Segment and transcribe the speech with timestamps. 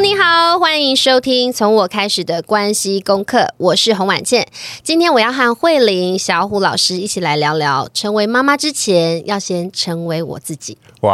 [0.00, 4.46] 你好，欢迎收听从我开始的关系功课，我是洪婉倩。
[4.84, 10.78] 今天我要和慧玲、小虎老师一起来聊聊，成为妈妈之前要先成为我自己。
[11.00, 11.12] 哇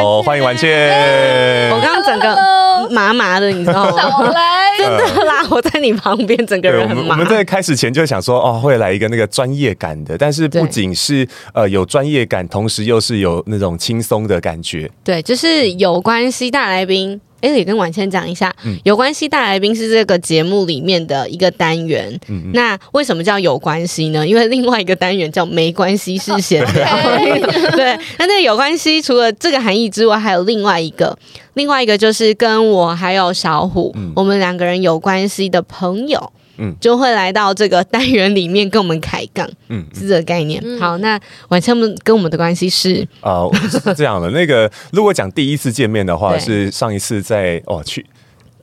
[0.00, 1.70] 哦，欢迎婉倩！
[1.70, 4.30] 我刚刚整个麻麻的，你知道吗？
[4.32, 7.14] 来，真的啦，我在你旁边，整个人很麻。
[7.14, 14.90] 我们在开始前就想说，哦，会来一个那个专业感的，但是不仅是呃有专业感，同时又是有那种轻松的感觉。
[15.04, 17.20] 对，就是有关系大来宾。
[17.40, 22.08] 哎，也跟婉倩讲一下，嗯、有关系大来宾是这个节目里面的一个单元。
[22.28, 24.26] 嗯嗯，那为什么叫有关系呢？
[24.26, 26.86] 因为另外一个单元叫没关系是闲聊。
[27.76, 31.16] 对，那那个有关系除了这个含义之外，还有另外一个，
[31.54, 36.32] 另外一个就是跟我还有小虎，嗯、我们两个人有关系的朋友。
[36.58, 40.60] 嗯，就会来到这个单元里面跟我们开杠，嗯，是这个概念。
[40.64, 44.30] 嗯、好，那婉倩跟我们的关系是啊、呃，是这样的。
[44.30, 48.04] 那个如果讲第一次见面的话，是上一次在哦去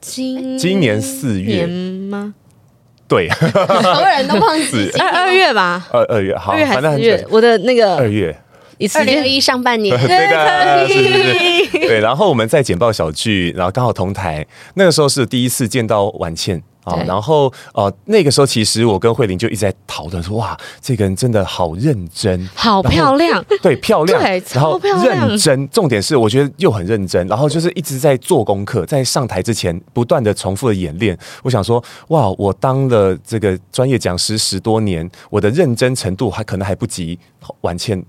[0.02, 2.34] 今今年四月吗？
[3.08, 5.88] 对，所有人都忘记二二月吧？
[5.92, 7.28] 二二月好，二月还是月？
[7.30, 8.36] 我的那个二月，
[8.96, 12.00] 二零二一上半年， 对的， 是是是，对。
[12.00, 16.64] 然后我们在简报小聚，然后刚好同台，那个时候是第一次见到婉倩。
[16.84, 31.18] 好，然后呃，那个时候其实我跟慧玲就一直在讨论说，哇，这个人真的好认真，好漂亮，对，漂亮， 对，然后认真，重点是我觉得又很认真，然后就是一直在做功课，在上台之前不断的重复的演练。
[31.42, 37.18] 我想说，哇，我当了这个专业讲师十多年，我的认真程度还可能还不及
[37.62, 38.04] 婉倩。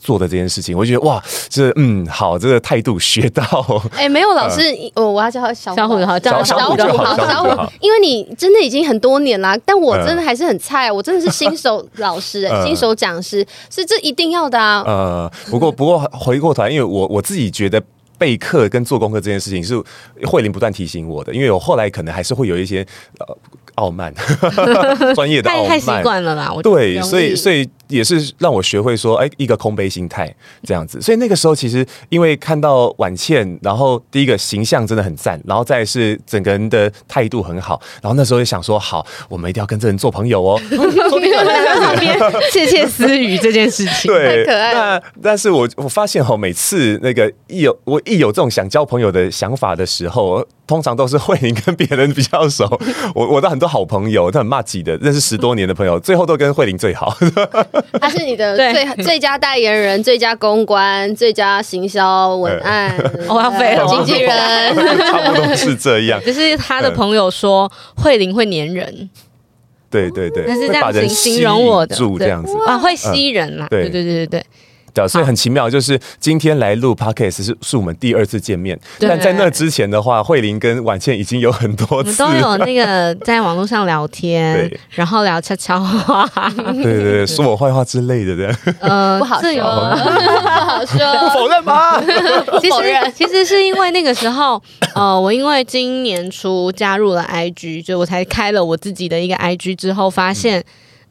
[0.00, 3.42] 做的这件事情，我觉得哇，这嗯好，这个态度学到。
[3.96, 4.62] 哎，没有老师，
[4.94, 14.82] 我我要叫他小虎好，叫小虎就好，小虎，因为你真的已经很多年啦，但我真的还是很菜，我真的是新手老师， 新手讲师，是这一定要的啊。
[14.86, 17.82] 呃，不过不过回过头来，因为我我自己觉得
[18.18, 19.80] 备课跟做功课这件事情是
[20.24, 22.86] 慧玲不断提醒我的，因为我后来可能还是会有一些
[23.18, 23.36] 呃。
[23.76, 24.12] 傲慢，
[25.16, 26.52] 专业的傲慢，太习惯了啦。
[26.62, 31.00] 对，所以所以也是让我学会说，哎，一个空杯心态这样子。
[31.00, 40.60] 所以那个时候其实因为看到婉倩，然后第一个形象真的很赞，然后再是整个人的态度很好，然后那时候就想说，好，我们一定要跟这人做朋友哦。
[42.50, 44.72] 窃窃私语这件事情，对，太可爱。
[44.72, 50.46] 那但是我我发现哈，每次那个一有我一有这种想交朋友的想法的时候。
[50.64, 52.64] 通常都是慧玲跟别人比较熟，
[53.14, 57.14] 我我的很多好朋友，他很骂己的，认识十多年的朋友，最后都跟慧玲最好。
[58.00, 62.94] 他是你的最最佳代言人、最佳公关、最佳行销文案，
[63.28, 64.76] 我要飞了，经纪人，
[65.06, 66.20] 差不多是这样。
[66.24, 69.10] 只是他的朋友说慧玲会粘人，
[69.90, 74.46] 对对对，那是这样形容我的，住这样子啊，会吸人啦，对对对对对。
[75.08, 86.28] 所以很奇妙，就是今天来录 Podcast 是是我们第二次见面，但在那之前的话，慧玲跟婉倩已经有很多次，我们都有那个在网络上聊天， 然后聊悄悄话，
[86.72, 88.36] 对对对，说我坏话之类的。
[88.36, 92.00] 这样， 呃，不好说， 不好说，不否认吗？
[92.60, 94.62] 其实其实是因为那个时候，
[94.94, 100.62] 呃，我因为今年初加入了 IG，就我才开了我自己的一个 IG 之后，发现。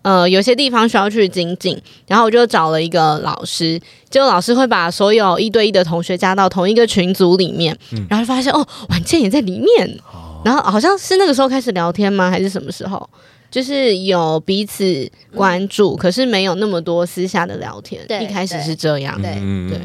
[0.01, 3.79] 呃，有些地方需要去精进，然后我就找了一个老师，
[4.09, 12.31] 结果老师会把所有一对一的同学加到同一个群组里面，嗯、然后发现哦，婉倩也在里面，哦、然后好像是那个时候开始聊天吗？
[12.31, 13.09] 还是什么时候？
[13.51, 18.01] 就是有彼此关注，嗯、可是没有那么多私下的聊天。
[18.07, 19.21] 对，一开始是这样。
[19.21, 19.79] 对，嗯对。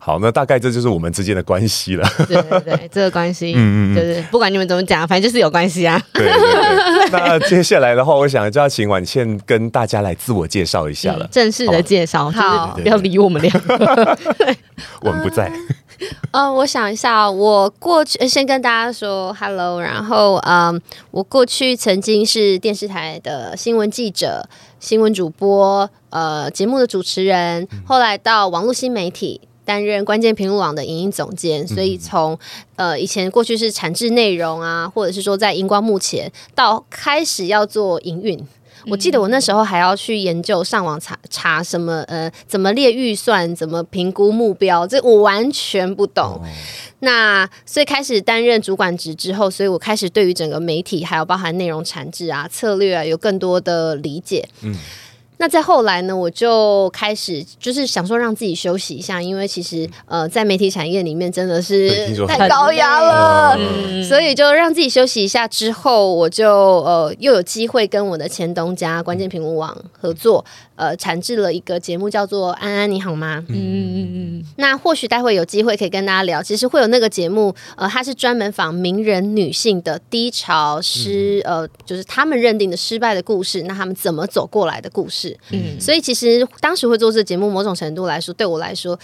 [0.00, 2.08] 好，那大概这就是我们之间的关系了。
[2.26, 6.02] 对对对，这个关系， 嗯嗯，就是不管你们怎么讲，反正就是有关系啊。
[6.14, 7.10] 对，对，对。
[7.12, 11.26] 那接下来的话，我想就要请婉倩跟大家来自我介绍一下了。
[11.26, 14.18] 嗯、正式的介绍，好，不要理我们两个。
[14.38, 14.56] 对，
[15.02, 15.52] 我们不在。
[16.32, 20.78] 呃，我想一下，我过去先跟大家说 hello，然后嗯，
[21.12, 24.48] 我过去曾经是电视台的新闻记者、
[24.78, 32.38] 新闻主播，呃，节目的主持人，后来到网络新媒体担任关键评论网的影音总监，所以从
[32.76, 38.38] 呃以前过去是产制内容啊，或者是说在荧光幕前，到开始要做营运。
[38.86, 46.24] 我记得我那时候还要去研究上网查查什么呃，怎么列预算，怎么评估目标，这我完全不懂。
[46.24, 46.40] 哦、
[47.00, 54.48] 那所以开始担任主管职之后，所以我开始对于整个媒体还有包含内容产制啊、策略啊，有更多的理解。
[54.62, 54.76] 嗯。
[55.38, 63.56] 那再后来呢，我就开始就是想说让自己休息一下，因为其实呃，在媒体产业里面真的是太高压了，
[64.08, 65.46] 所以就让自己休息一下。
[65.48, 70.44] 之后我就呃又有机会跟我的前东家关键评论网合作。
[70.76, 73.38] 呃，产制了一个节目，叫做《安安你好吗》。
[73.48, 74.44] 嗯嗯嗯。
[74.56, 76.42] 那或许待会有机会可以跟大家聊。
[76.42, 85.23] 其实会有那个节目，呃，它是专门访名人女性的低潮失，呃，就是他们认定的失败的故事，那他们怎么走过来的故事。
[85.50, 85.80] 嗯。
[85.80, 88.98] 所以其实当时会做这个节目，某种程度来说，对我来说，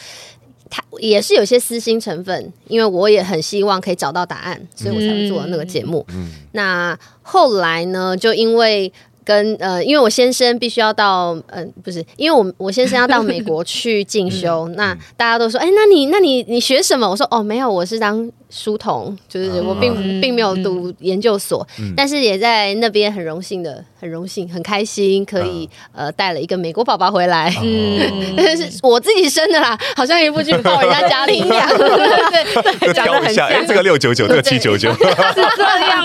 [0.68, 6.04] 他也是有些私心成分，因为我也很希望可以找到答案，所以我才会做那个节目。
[6.10, 6.30] 嗯。
[6.52, 8.92] 那后来呢，就因为。
[9.22, 17.08] 跟呃，因为我先生必须要到，嗯、呃，不是，因为我我先生要到美国去进修，那大家都说，哎，那你那你你学什么？
[17.08, 18.28] 我说，哦，没有，我是当。
[18.50, 36.04] 书童就是我并，并并没有读研究所，嗯、但是也在那边很荣幸的，很荣幸，很开心，可以、嗯、呃带了一个美国宝宝回来，嗯，但 是我自己生的啦，好像一部剧抱人家家里一样， 对，长得很像，哎，这个六九九，这个七九九， 是这样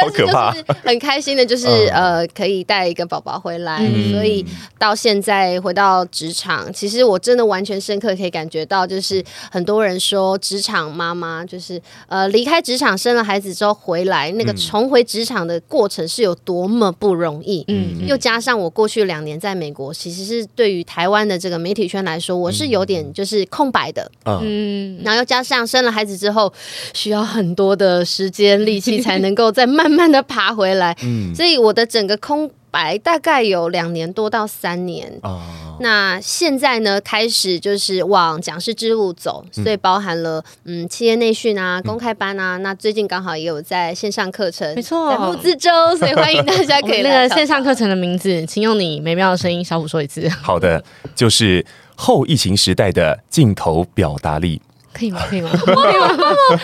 [0.00, 0.54] 好可怕，
[0.84, 4.46] 很开心的，就是呃可以带一个宝宝回来，嗯、所以
[4.78, 10.99] 到现在回到职场，其实我真的完全深刻可以感觉到，就是很多人说职场。
[11.00, 17.64] 妈妈就是呃离开职场生了孩子之后回来，那个重回职场的过程是有多么不容易。
[17.68, 24.10] 嗯，又加上我过去两年在美国，其实是对于台湾的这个媒体圈来说，我是有点就是空白的。
[24.26, 26.52] 嗯，然后又加上生了孩子之后，
[26.92, 30.94] 需要很多的时间力气才能够再慢慢的爬回来。
[31.02, 35.18] 嗯，所以我的整个空白大概有两年多到三年。
[35.22, 35.40] 哦。
[35.82, 42.58] 那现在呢，开始就是往讲师之路走，所以包含了嗯企业内训啊、公开班啊。
[42.58, 47.10] 嗯、那最近刚好也有在线上课程，没错，在木之舟，所以欢迎大家 可以来。
[47.10, 50.28] 那个线上课程的名字，请用你美妙的声音，小虎说一次。
[50.28, 50.84] 好的，
[51.14, 51.64] 就是
[51.96, 54.60] 后疫情时代的镜头表达力。
[54.92, 55.20] 可以吗？
[55.28, 55.50] 可以吗？
[55.52, 56.16] 可以吗？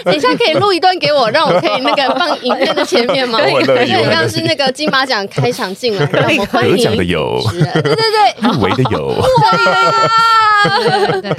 [0.05, 3.39] 等一下可以录一段给我，让我可以那个放影片的前面吗？
[3.45, 6.07] 对对对，像是那个金马奖开场进来，
[6.53, 9.15] 得奖的有，对对对，入围的有，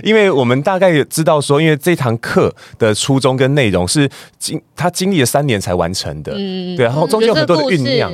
[0.03, 4.09] 因为我们大概也知道说，因为这堂课的初衷跟内容是
[4.39, 8.11] 经他经历了三年才完成的，嗯，对，然后中间有很多的酝酿。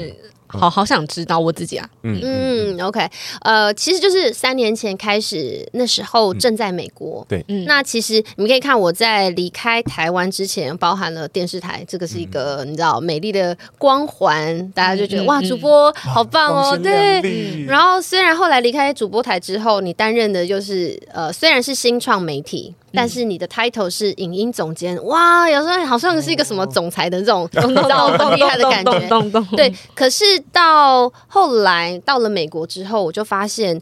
[0.57, 3.07] 好好想知道我自己啊，嗯嗯，OK，
[3.41, 22.73] 呃，其实就是三年前开始，那时候正在美国，对，嗯，那其实你们可以看我在离开台湾之前，包含了电视台，这个是一个你知道美丽的光环，大家就觉得哇，主播好棒哦，对，然后虽然后来离开主播台之后，你担任的就是呃，虽然是新创媒体。
[22.95, 29.09] 但是你的 title 是影音总监，哇，有时候好像是一个什么总裁的这种，你知道很厉害的感觉。
[29.57, 33.75] 对，可是到后来到了美国之后，我就发现，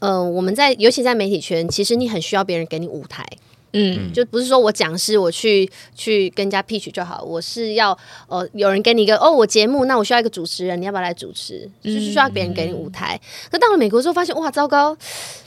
[0.00, 3.26] 嗯、呃，我们在尤其在媒体圈，其实你很需要别人给你舞台。
[3.74, 7.96] 嗯，就不是说我讲师，我去去跟人家 pitch 就好，我是要
[8.26, 11.70] 呃有人给你一个哦，我节目，那我需要一个主持人，你要不要来主持？
[11.82, 13.20] 就是需要别人给你舞台。
[13.52, 14.96] 那、嗯、到了美国之后，发现哇，糟糕，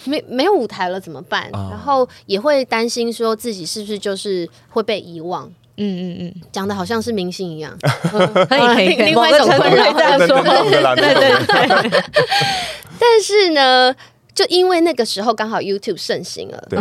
[0.04, 1.50] 没没有舞台了，怎么办？
[1.52, 5.52] 哦、然后也会担心说自己是不是就是会被遗忘。
[5.78, 7.76] 嗯嗯嗯，讲的好像是明星一样，
[8.50, 10.42] 可以可以，另外一种 困扰这样说，
[10.96, 12.04] 对 对对。
[13.00, 13.96] 但是呢。
[14.34, 16.80] 就因为那个时候刚好 YouTube 盛行了，对，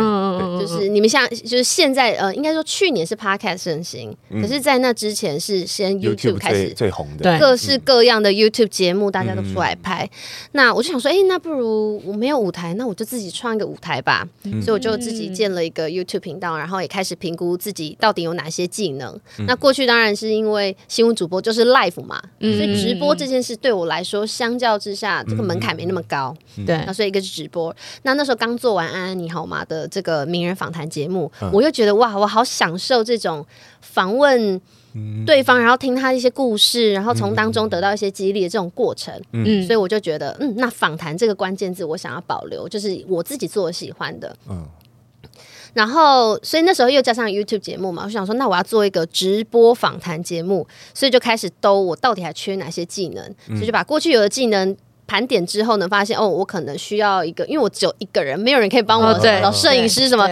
[0.59, 10.09] 就是你们像就是现在呃，应该说去年是 Podcast 盛行，可是，在那之前是先 YouTube 开始最红的，各式各样的 YouTube 节目大家都出来拍。
[10.53, 14.27] 那我就想说，哎，那不如我没有舞台，那我就自己创一个舞台吧。
[14.61, 19.19] 所以我就自己建了一个 YouTube 频道，然后也开始评估自己到底有哪些技能。
[19.47, 26.35] 那过去当然是因为新闻主播就是 Live 嘛，所以直播这件事对我来说，相较之下这个门槛没那么高。
[26.65, 27.75] 对，那所以一个是直播。
[28.03, 33.45] 那那时候刚做完《安安你好吗》的这个名人访谈节目，嗯、我又觉得哇，我好享受这种
[33.81, 34.59] 访问
[35.25, 39.13] 对方，嗯、然后听他一些故事，然后从当中得到一些激励的这种过程。
[39.31, 44.35] 嗯，所以我就觉得，嗯，那访谈这个关键字，我想要保留，就是我自己做喜欢的。
[44.49, 44.65] 嗯，
[45.73, 54.75] 然后所以那时候又加上 YouTube 节目嘛，我想说，那我要做一个直播访谈节目，所以就开始兜我到底还缺哪些技能，所以就把过去有的技能。
[55.11, 60.25] 盘点之后呢，发现哦，我可能需要一个，因为我只有一个人，没有人可以帮我找摄影师什么，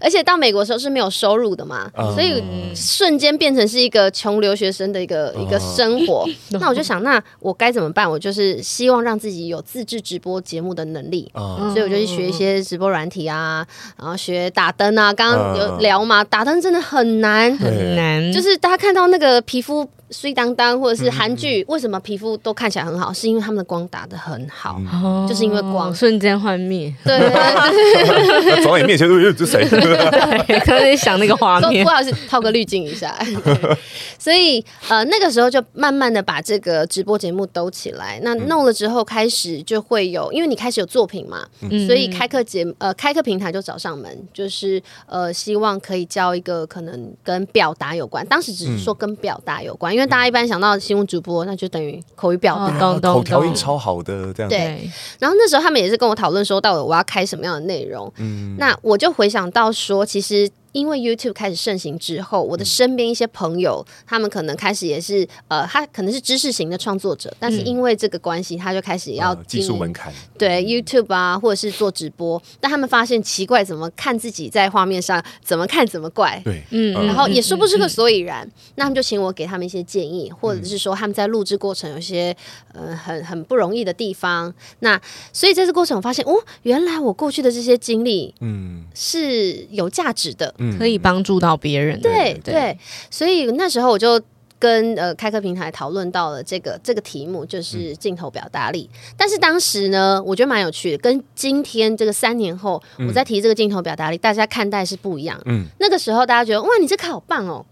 [0.00, 2.42] 而且到美国的时候是没有收入的嘛，嗯所以
[2.74, 6.26] 瞬间变成是一个穷留学生的一个、一个生活。
[6.50, 8.10] 那我就想，那我该怎么办？
[8.10, 11.30] 我就是希望让自己有自制直播节目的能力。
[11.34, 13.64] 啊，所以我就去学一些直播软体啊，
[13.96, 15.12] 然后学打灯啊。
[15.12, 23.12] 刚刚有聊嘛，打灯真的很难，很难，就是大家看到那个皮肤水当当，或者是韩剧，为什么皮肤都看起来很好？
[23.12, 29.66] 是因为他们的光打的很好，哦就是因为光瞬间幻灭，对对对 那走到你面前都这谁？
[29.68, 33.16] 对，可以想那个画都面 不，好意思套个滤镜一下。
[33.44, 33.76] 对
[34.18, 38.18] 所以呃那个时候就慢慢的把这个直播节目兜起来。
[38.22, 48.26] 那弄了之后，开始就会有，因为你开始有作品嘛，嗯所以开课节呃开课平台就找上门，就是呃希望可以教一个可能跟表达有关。
[48.26, 52.64] 当时只是说跟表达有关，因为大家一般想到新闻主播，那就等于口语表达。
[52.64, 54.50] 哦懂懂口条音懂超好的，这样。
[54.50, 54.58] 对。
[54.58, 58.12] 对，然后那时候他们也是跟我讨论说，到底我要开什么样的内容。
[58.16, 58.56] 嗯。
[58.58, 76.40] 那我就回想到说，其实因为 YouTube 开始盛行之后，我的身边一些朋友，他们可能开始也是呃，他可能是知识型的创作者，但是因为这个关系，他就开始要呃技术门槛，对 YouTube 啊，或者是做直播，但他们发现奇怪，怎么看自己在画面上，怎么看怎么怪。
[76.44, 82.36] 对，嗯然后也说不出个所以然，那他们就请我给他们一些建议，或者是说他们在录制过程有些
[82.72, 84.52] 呃很很不容易的地方。
[84.80, 85.00] 那
[85.32, 88.84] 所以在这过程我发现，哦，原来我过去的这些经历嗯。
[88.94, 90.54] 是有价值的。
[90.58, 92.78] 嗯可以帮助到别人的，对对，
[93.10, 94.20] 所以那时候我就。
[94.56, 98.88] 跟呃开课平台讨论到了这个这个题目，就是镜头表达力。
[99.14, 105.38] 但是当时呢，我觉得蛮有趣的，跟今天这个三年后我在提这个镜头表达力，大家看待是不一样。
[105.44, 107.66] 嗯那个时候大家觉得哇，你这课好棒哦。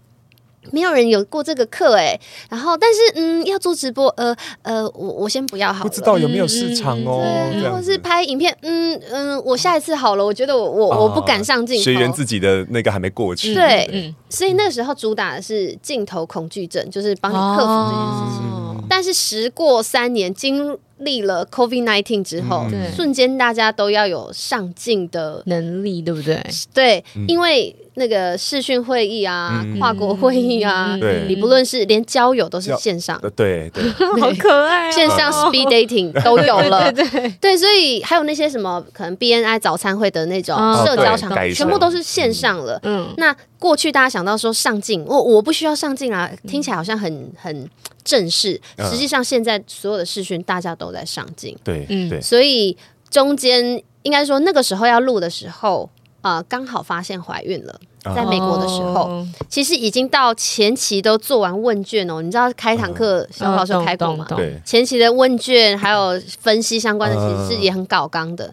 [0.71, 7.77] 没有人有过这个课哎，然后但是嗯，要做直播，呃呃，我我先不要好了，不知道有没有市场哦，对，这样子。
[7.77, 18.49] 或是拍影片，嗯嗯，我下一次好了，我觉得我我、啊我不敢上镜头，学员自己的那个还没过去，对嗯，所以那个时候主打的是镜头恐惧症，就是帮你克服这件事情。
[18.49, 22.91] 哦但是时过三年，经历了 COVID nineteen 之后，对。
[22.95, 26.39] 瞬间大家都要有上镜的能力对不对？
[26.73, 31.25] 对，因为那个视讯会议啊、跨国会议啊，对。
[31.27, 33.83] 你不论是连交友都是线上，呃对对，
[34.19, 42.79] 好可爱哦，线上 speed dating 都有了，对对对，所以还有那些什么可能 BNI 早餐会的那种哦社交场全部都是线上了。
[42.83, 47.69] 嗯，那过去大家想到说上镜，我我不需要上镜啊，听起来好像很很
[48.03, 48.89] 正式，嗯。
[48.89, 52.09] 实际上现在所有的视讯大家都在上镜，对嗯。
[52.09, 52.75] 对，所以
[53.09, 55.89] 中间应该说那个时候要录的时候。
[56.23, 57.79] 啊、刚好发现怀孕了，
[58.15, 62.21] 在美国的时候，哦其实已经到前期都做完问卷哦。
[62.21, 64.25] 你知道开堂课小老师有开过吗？
[64.27, 68.51] 懂懂懂对前期的问卷还有分析相关的，其实是也很搞刚的。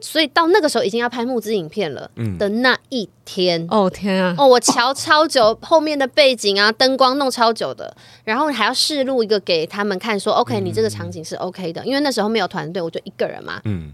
[0.00, 13.92] 所以到那个时候已经要拍募资影片了嗯的那一天，哦天啊，哦，我瞧超久，后面的背景啊、灯光弄超久的，然后还要试录一个给他们看说，说 OK，你这个场景是 OK 的，因为那时候没有团队，我就一个人嘛，嗯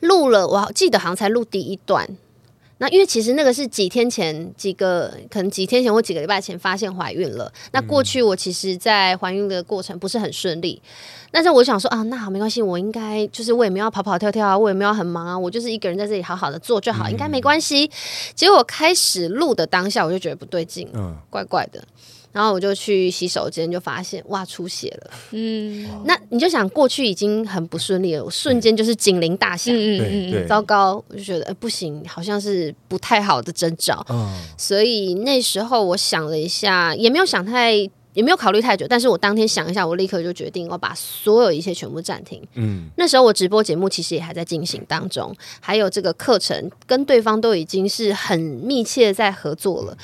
[0.00, 2.08] 录了，我记得好像才录第一段。
[2.82, 7.52] 那因为其实那个是几天前，几个可能几天前或几个礼拜前发现怀孕了。
[7.72, 10.80] 那过去我其实，在怀孕的过程不是很顺利，
[11.30, 17.90] 但是我想说啊，那好没关系，我应该就是我也没有要跑跑跳跳啊，我也没有很忙啊，我就是一个人在这里好好的做就好，应该没关系。
[18.34, 21.84] 结果开始录的当下，我就觉得不对劲，嗯怪怪的。
[22.32, 25.10] 然后我就去洗手间，就发现哇出血了。
[25.32, 29.74] 嗯那你就想过去已经很不顺利了，我瞬间就是警铃大响。
[29.74, 34.06] 嗯嗯嗯，糟糕，我就觉得、呃、不行，好像是不太好的征兆。
[34.08, 37.72] 嗯所以那时候我想了一下，也没有想太，
[38.12, 38.86] 也没有考虑太久。
[38.88, 42.40] 但是我当天想一下，我立刻就决定我把所有一切全部暂停。
[42.54, 49.96] 嗯那时候我直播节目其实也还在进行当中，还有这个课程跟对方都已经是很密切在合作了。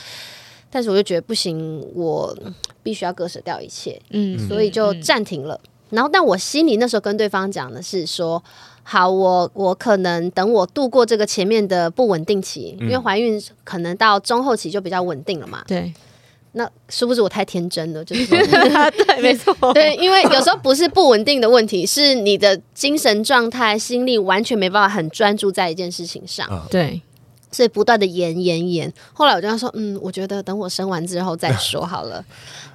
[0.71, 2.37] 但是我就觉得不行，我
[2.83, 4.01] 必须要割舍掉一切。
[4.11, 5.61] 嗯所以就暂停了。
[5.91, 8.43] 然后，但我心里那时候跟对方讲的是说，
[8.83, 15.63] 好，我我可能等我度过这个前面的不稳定期，因为怀孕可能到中后期就比较稳定了嘛。
[15.69, 15.95] 对
[16.53, 18.37] 那殊不知我太天真了，就是说
[18.91, 26.49] 对，没错，对，因为有时候不是不稳定的问题，是你的精神状态、心力完全没办法很专注在一件事情上。
[26.71, 27.01] 对，
[27.57, 32.23] 所以不断的延延延，后来我就跟他说，嗯，我觉得等我生完之后再 说好了。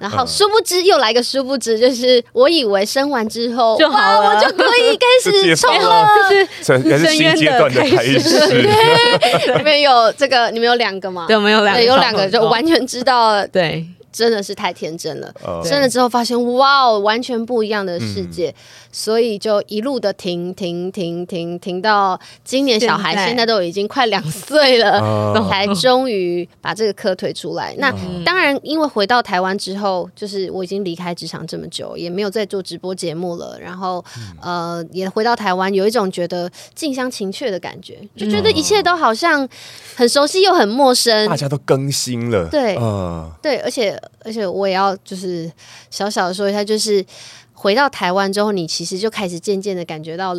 [0.00, 6.08] 然后殊不知又来个殊不知，就是我以为生完之后就好了我就可以 开始冲了。
[6.64, 8.66] 这应该是新阶段的开始，
[9.56, 11.26] 你们有这个，你们有两个吗？
[11.28, 15.32] 对，我们有两个，对，有两个就完全知道对，真的是太天真了。
[15.44, 18.54] 呃生了之后发现，哇哦，完全不一样的世界，嗯、
[18.90, 23.42] 所以就一路的停停停停停到今年，小孩现在。
[23.42, 27.74] 都已经快两岁了，呃、才终于把这个课推出来。
[27.78, 39.46] 那、嗯、当然，因为回到台湾之后，就是我已经离开职场这么久，也没有再做直播节目了，然后、嗯、呃，也回到台湾，有一种觉得近乡情怯的感觉，就觉得一切都好像
[39.96, 41.28] 很熟悉又很陌生。
[41.28, 45.50] 大家都更新了，对，呃、对，而且而且我也要就是
[45.90, 47.04] 小小的说一下，就是
[47.52, 50.34] 回到台湾之后，你其实就开始渐渐的感觉到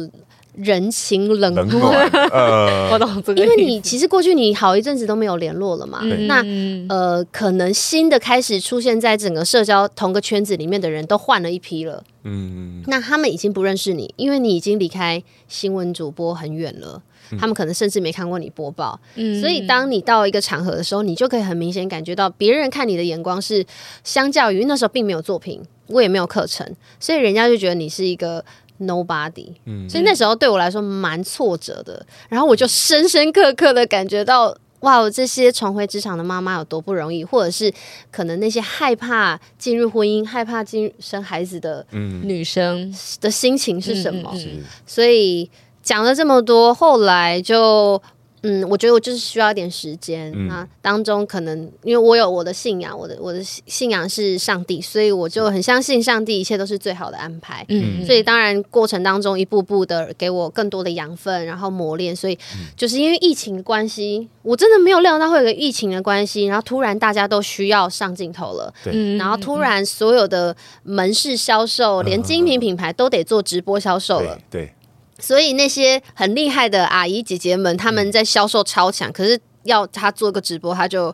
[0.56, 2.10] 人情冷暖。
[2.32, 6.44] 呃、 我懂这个，因为你其实过去你好一阵子都没有联络了嘛，对那
[6.90, 17.02] 呃，可能新的开始出现在整个社交同个圈子里面的人都换了一批了，嗯，那他们已经不认识你，因为你已经离开新闻主播很远了。
[17.40, 23.66] 他们可能甚至没看过你播报，嗯，所以当你到一个场合的时候，你就可以很明显感觉到别人看你的眼光是
[24.04, 26.68] 相较于那时候并没有作品，我也没有课程，
[27.00, 28.44] 所以人家就觉得你是一个
[28.80, 32.06] nobody，嗯，所以那时候对我来说蛮挫折的。
[32.30, 37.72] 然后我就深深刻刻的感觉到，哇，这些重回职场的妈妈有多不容易，或者是
[38.12, 42.94] 可能那些害怕进入婚姻、害怕进生孩子的女生。
[43.22, 44.30] 的心情是什么？
[44.34, 45.50] 嗯嗯所以。
[45.84, 48.02] 讲了这么多，后来就
[48.46, 50.30] 嗯，我觉得我就是需要一点时间。
[50.36, 57.66] 嗯、那当中可能因为我有我的信仰，我的我的信仰是上帝，所以我就很相信上帝，一切都是最好的安排。
[57.70, 62.14] 嗯，所以当然过程当中一步步的给我更多的养分，然后磨练。
[62.14, 62.38] 所以
[62.76, 68.74] 就是因为疫情的关系，我真的没有料到会有个疫情的关系，然后突然大家都需要上镜头了。
[68.84, 74.38] 对，然后突然所有的门市销售，连精品品牌都得做直播销售了。
[74.50, 74.64] 对。
[74.64, 74.74] 对
[75.20, 81.14] 所以那些很厉害的阿姨姐姐们，他们在销售超强，可是要他做个直播，他就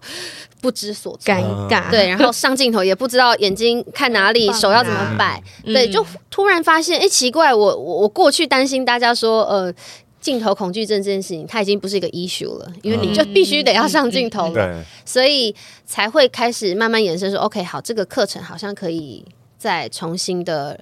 [0.62, 1.89] 不知所措，尴尬。
[1.91, 5.41] 对，然后上镜头也不知道眼睛看哪里，手要怎么摆。
[5.63, 9.72] 对，就突然发现，哎，奇怪，我我我过去担心大家说，呃，
[10.20, 15.53] 镜头恐惧症这件事情，它已经不是一个 issue 了，因为你就必须得要上镜头了，所以
[15.86, 19.24] 才会开始慢慢延伸说，OK，好，这个课程好像可以
[19.58, 20.79] 再重新的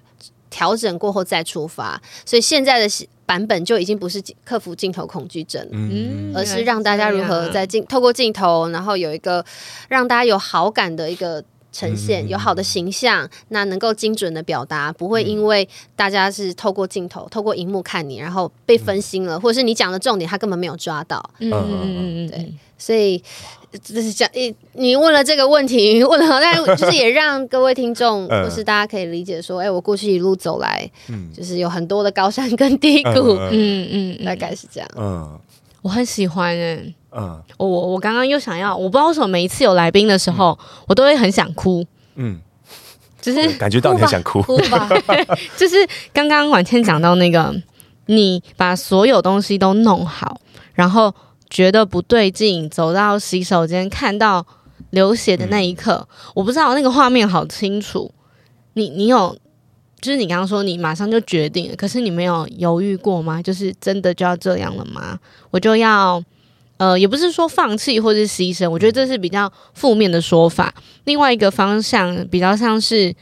[0.50, 3.08] 调整过后再出发，所以现在的。
[3.27, 9.44] 版本就已经不是克服镜头恐惧症，嗯，而是让大家如何在镜透过镜头，然后有一个
[9.89, 23.24] 让大家有好感的一个呈现，嗯、有好的形象，那能够精准的表达，不会因为大家是透过镜头、透过荧幕看你，然后被分心了，或者是你讲的重点他根本没有抓到，嗯嗯嗯嗯，对，所以。
[23.84, 35.38] 这是讲，你你问了这个问题，问了，但就是也让各位听众或是大家可以理解说，哎、欸，我过去一路走来，嗯，就是有很多的高山跟低谷，嗯嗯，嗯， 大概是这样，嗯，
[35.82, 42.39] 我很喜欢哎，嗯，我我刚刚又想要，我不知道为什么每一次有来宾的时候，嗯、我都会很想哭，嗯，
[43.22, 44.89] 就是感觉到你很想哭，哭吧，
[45.57, 45.75] 就是
[46.13, 47.55] 刚刚婉倩讲到那个，
[48.07, 50.39] 你把所有东西都弄好，
[50.74, 51.13] 然后。
[51.50, 54.46] 觉得不对劲，走到洗手间看到
[54.89, 58.13] 流血的那一刻，嗯、我不知道那个画面好清楚。
[58.74, 59.33] 你你有，
[60.01, 63.41] 就是你刚刚说你马上就决定了，可是你没有犹豫过吗？
[63.41, 65.17] 就是真的就要这样了吗？
[65.50, 66.22] 我就要，
[66.77, 70.74] 呃，也不是说放弃或是牺牲，我觉得这是比较负面的说法。
[71.05, 73.13] 另外一个方向比较像是，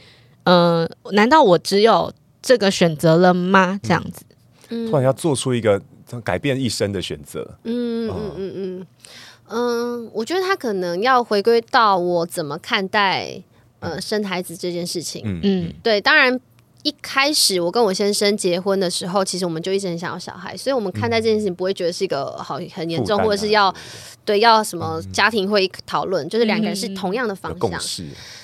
[0.44, 3.80] 呃，难道我只有这个选择了吗？
[3.82, 4.24] 这样子，
[4.68, 5.80] 嗯、突然要做出一个。
[6.22, 7.58] 改变一生的选择。
[7.64, 8.86] 嗯嗯嗯嗯
[9.48, 13.42] 嗯，我觉得他可能要回归到我怎么看待
[13.80, 15.22] 呃生孩子这件事情。
[15.24, 16.38] 嗯嗯，对，当然
[16.86, 23.74] 一开始我跟我先生结婚的时候，其实我们就一直很想要小孩，所以我们看待这件事情不会觉得是一个好很严重，或者是要
[24.24, 27.80] 对要什么家庭会议讨论，就是两个人是同样的方向。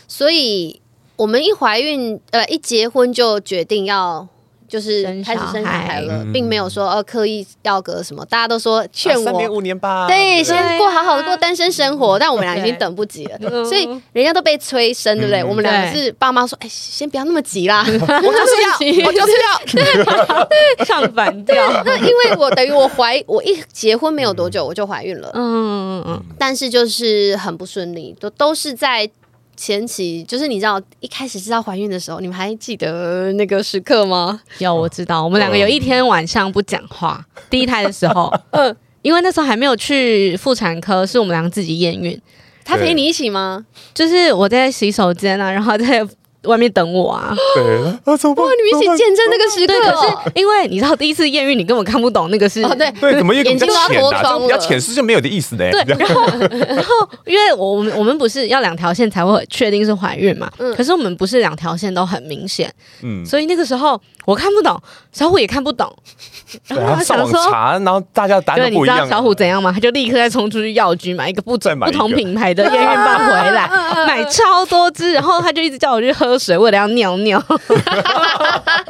[0.08, 0.80] 所以
[1.14, 4.26] 我们一怀孕呃一结婚就决定要。
[4.72, 12.18] 就是开始生小孩了，并没有说呃刻意要个什么，大家都说劝我三年五年吧，对，先过好好的过单身生活。
[12.18, 15.44] 但我们俩已经等不及了， 所以人家都被催生，对不对？
[15.44, 20.84] 我们俩是爸妈说，哎，先不要那么急啦， 我就是要， 我就是要对。
[20.86, 21.54] 唱反调。
[21.84, 29.10] 那因为我等于我怀我一结婚没有多久我就怀孕了，嗯嗯嗯，但是就是很不顺利，都都是在。
[29.56, 34.40] 前期就是你知道一开始知道怀孕的时候，你们还记得那个时刻吗？
[34.58, 42.20] 有，我知道，我们两个有一天晚上不讲话， 第一胎的时候， 嗯，因为那时候还没有去妇产科，是我们两个自己验孕。
[42.64, 43.66] 他陪你一起吗？
[43.92, 46.06] 就是我在洗手间啊，然后在
[46.44, 47.34] 外面等我啊。
[47.54, 47.62] 对
[48.04, 48.44] 啊，怎么办？
[48.44, 50.22] 哇，你们一起见证那个时刻对，可哦。
[50.24, 53.88] 是因为你知道第一次验孕，你根本看不懂那个是哦，对，对，怎么眼睛都要？
[53.88, 55.70] 脱窗了这个比较浅是就没有的意思的。
[55.70, 56.26] 对，然后
[56.68, 64.80] 然后因为我们我们不是要两条线才会确定是怀孕嘛，嗯可是我们不是两条线都很明显，嗯，所以那个时候我看不懂，
[65.12, 65.92] 小虎也看不懂，
[66.68, 67.50] 然后想说。
[67.50, 69.08] 查，然后大家答案对，你知道都不一样。
[69.08, 69.72] 小虎怎样吗？
[69.72, 73.68] 他就立刻再冲出去药局买一个不不同品牌的验孕棒回来，
[74.06, 77.38] 买超多支，然后他就一直叫我去喝水，为了要尿尿。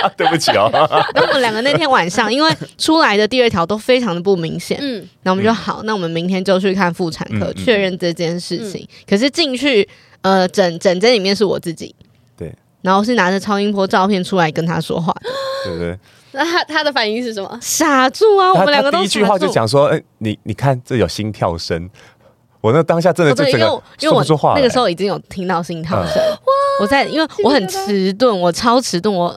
[0.00, 0.68] 啊 对不起哦，
[1.14, 8.86] 然后我们两个那天晚上，因为出来的第二条都非常的不明显，嗯，那我们就好，那我们明天就去看妇产科确认这件事情。
[9.08, 9.88] 可是进去
[10.22, 12.12] 呃诊诊间里面是我自己，对
[12.82, 15.30] 然后是拿着超音波照片出来跟他说话的，
[15.64, 15.98] 对不对？
[16.32, 17.58] 那他他的反应是什么？
[17.60, 18.52] 傻住啊！
[18.52, 21.88] 我们两个都第一句话就讲说：“哎，你你看这有心跳声。”
[22.62, 26.38] 我那当下真的哦，对，就整个因为我因为说不出话那个时候已经有听到心跳声，嗯
[26.80, 29.36] 我在因为我很迟钝，我超迟钝，我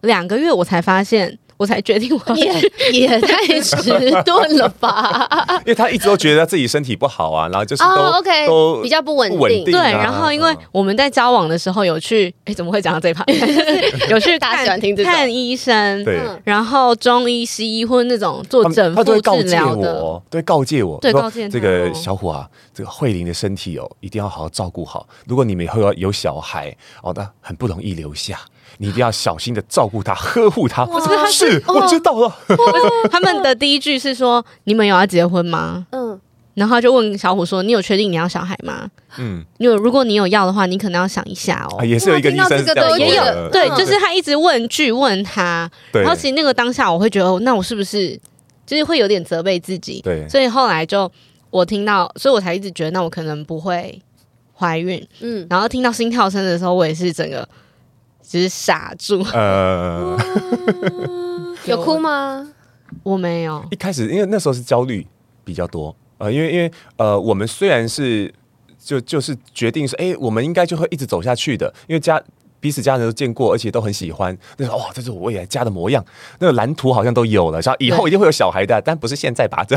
[0.00, 3.76] 两个月我才发现，我才决定我也也太迟
[4.24, 5.28] 钝了吧？
[5.64, 13.24] 因为他一直都觉得自己身体不好啊，然后就是都、哦，OK，都比较不稳定对，不稳定啊然后因为嗯我们在交往的时候有去，哎，怎么会讲到这一趴？
[14.10, 16.18] 有去大家看喜欢听这种看医生，对。
[16.18, 25.06] 嗯然后中医、西医或者那种做整他都会告诫复治疗的，我，都会告诫我，对告诫他这个哦小虎啊，这个慧玲的身体哦，一定要好好照顾好。
[25.26, 28.38] 如果你们以后要有小孩哦，那很不容易留下，
[28.78, 30.84] 你一定要小心的照顾他、呵护他。
[30.84, 32.36] 我说是，我知道了。
[33.10, 36.18] 他们的第一句是说：“你们有要结婚吗嗯，？”
[36.54, 38.88] 然后就问小虎说：“你有确定你要小孩吗？
[39.18, 41.78] 嗯，你有，如果你有要的话，你可能要想一下哦。
[41.78, 48.18] 啊也是有一个医生是这样说哇听到这个都也有，对，嗯就是他一直问句问他，对然后其实那个当下我会觉得，哦那我是不是
[48.64, 50.00] 就是会有点责备自己？
[50.02, 51.10] 对所以后来就
[51.50, 54.00] 我听到，所以我才一直觉得，那我可能不会
[54.54, 55.04] 怀孕。
[55.20, 57.48] 嗯，然后听到心跳声的时候，我也是整个
[58.26, 60.16] 只是傻住，呃，
[61.66, 62.48] 有哭吗？
[63.02, 63.64] 我没有。
[63.70, 65.06] 一开始因为那时候是焦虑
[65.44, 68.32] 比较多，呃，因为因为呃，我们虽然是
[68.82, 72.22] 就就是决定说，哎，我们应该就会一直走下去的，因为家
[72.60, 76.02] 彼此家人都见过，而且都很喜欢，那时候哇，这是我未来家的模样，
[76.38, 79.62] 那个蓝图好像都有了，像以后一定会有小孩的，但不是现在吧？
[79.68, 79.76] 这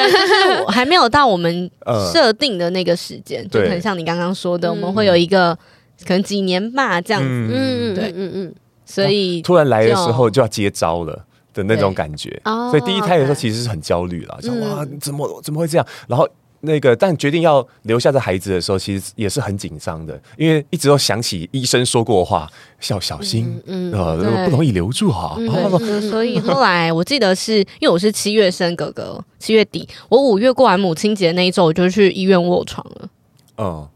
[0.72, 2.10] 还没有到我们呃。
[2.12, 4.70] 设定的那个时间，就很像你刚刚说的，嗯。
[4.70, 5.56] 我们会有一个
[6.06, 7.22] 可能几年吧这样。
[7.22, 8.12] 子，嗯，嗯对。
[8.14, 8.54] 嗯嗯
[8.86, 11.24] 所以突然来的时候就要接招了。
[11.54, 15.86] 的那种感觉，哦所以第一胎的时候其实是很焦虑了，想嗯哇怎么怎么会这样？
[16.08, 16.28] 然后
[16.62, 22.50] 那个但决定要留下这孩子的时候，其实也是很紧张的，因为一直都想起医生说过的话，
[22.90, 25.36] 要小心，嗯呃不容易留住哈。
[25.38, 33.08] 嗯哦对， 所以后来我记得是因为我是七月生哥哥，七月底，我五月过完母亲节那一周，我就去医院卧床了，
[33.58, 33.88] 嗯，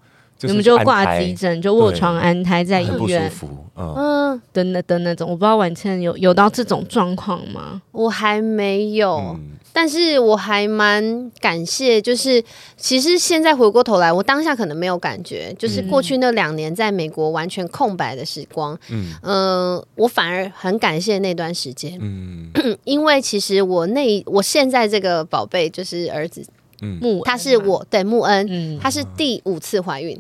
[0.43, 7.83] 你们就挂急诊，就卧床安胎在医很不舒院服，嗯，嗯，的那的那种，我不知道婉倩有有到这种状况吗？
[7.93, 9.17] 我还没有。
[9.17, 9.53] 嗯。
[9.71, 12.43] 但是我还蛮感谢，就是
[12.77, 19.15] 其实现在回过头来，我当下可能没有感觉，就是过去那两年在美国完全空白的时光，嗯。
[19.23, 22.51] 呃、我反而很感谢那段时间，嗯。
[22.83, 26.49] 因为其实我那我现在这个宝贝就是儿子，嗯，
[26.81, 28.79] 木他是我对穆恩，嗯。
[28.81, 30.19] 他是第五次怀孕，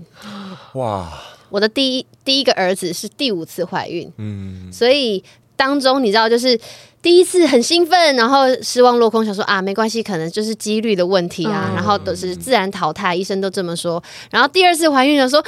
[0.75, 1.13] 哇，
[1.51, 4.73] 我的第一第一个儿子是第五次怀孕，嗯。
[4.73, 5.23] 所以
[5.57, 6.59] 当中你知道，就是
[7.01, 11.75] 第一次很兴奋，然后失望落空，想说啊，没关系，可能就是几率的问题啊，嗯。
[11.75, 14.03] 然后都是自然淘汰，医生都这么说。
[14.31, 15.43] 然后第二次怀孕的时候，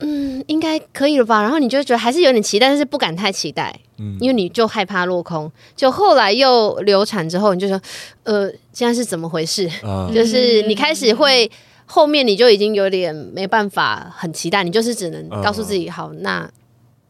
[0.00, 1.40] 嗯，应该可以了吧？
[1.42, 5.50] 然后你就觉得还是有点期待，但是不敢太期待，嗯因为你就害怕落空。
[5.76, 7.80] 就后来又流产之后，你就说，
[8.24, 9.70] 呃，现在是怎么回事？
[9.82, 11.50] 啊就是你开始会。
[11.92, 16.48] 后面你就已经有点没办法很期待，你就是只能告诉自己，好，那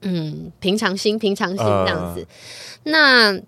[0.01, 2.27] 嗯，平常心，平常心这样子。
[2.85, 3.39] 那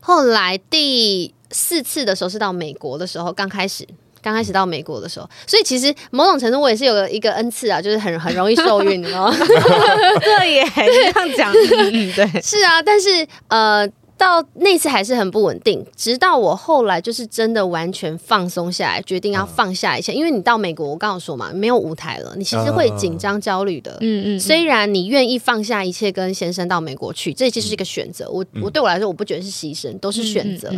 [0.00, 3.86] 后来第四次的时候是到美国的时候，刚开始，
[4.22, 9.32] 刚开始到美国的时候，所以其实某种程度我也是有个一个恩赐啊，就是很很容易受孕，哦。
[10.20, 13.88] 对耶，你这样讲，嗯嗯对，是啊，但是呃。
[14.18, 20.12] 到那次还是很不稳定，直到我后来就是真的完全放松下来，决定要放下一切。
[20.12, 23.96] 因为你到美国，我刚刚说嘛，没有舞台了，你其实会紧张、焦虑的。
[24.00, 28.28] 嗯嗯，虽然你愿意放下一切跟先生到美国去，这其实是一个选择。
[28.28, 30.68] 我我对我来说，我不觉得是牺牲，都是选择。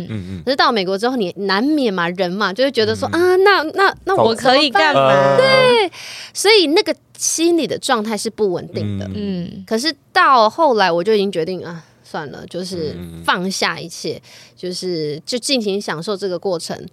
[0.45, 5.35] 可是到美国之后，你难免嘛，人嘛，就会觉得说、啊，那那那我我可以干嘛？
[5.35, 5.91] 对，
[6.31, 9.05] 所以那个心理的状态是不稳定的。
[9.07, 14.21] 嗯嗯可是到后来，我就已经决定啊，算了，就是嗯放下一切，
[14.55, 16.85] 就是就尽情享受这个过程。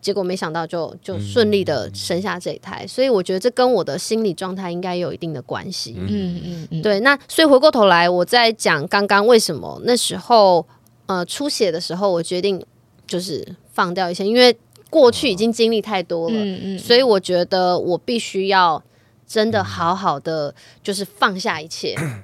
[0.00, 5.94] 结果没想到就就顺利的生下这一胎，所以我觉得这跟我的心理状态应该有一定的关系。
[5.98, 7.00] 嗯嗯嗯，对。
[7.00, 10.66] 那所以回过头来，我在讲刚刚为什么那时候
[11.04, 12.64] 呃出血的时候，我决定
[13.06, 14.56] 就是放掉一些，因为
[14.88, 18.82] 过去已经经历太多了，嗯嗯，所以我觉得我必须要
[19.26, 21.94] 真的好好的就是放下一切。
[21.98, 22.22] 嗯，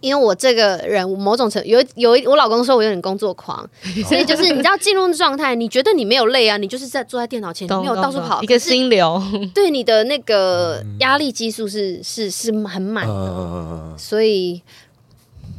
[0.00, 3.68] 因为我这个人某种程有有一，我老公说我有点工作狂，
[4.06, 9.22] 所以就是你知道进入状态，你觉得你没有累啊，你就是在坐在电脑前，你没有到处跑，一个心流，
[9.54, 14.60] 对你的那个压力激素是是是很满的，嗯、所以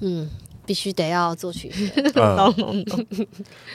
[0.01, 0.29] 嗯，
[0.65, 1.85] 必须得要做取舍。
[2.15, 2.85] 嗯、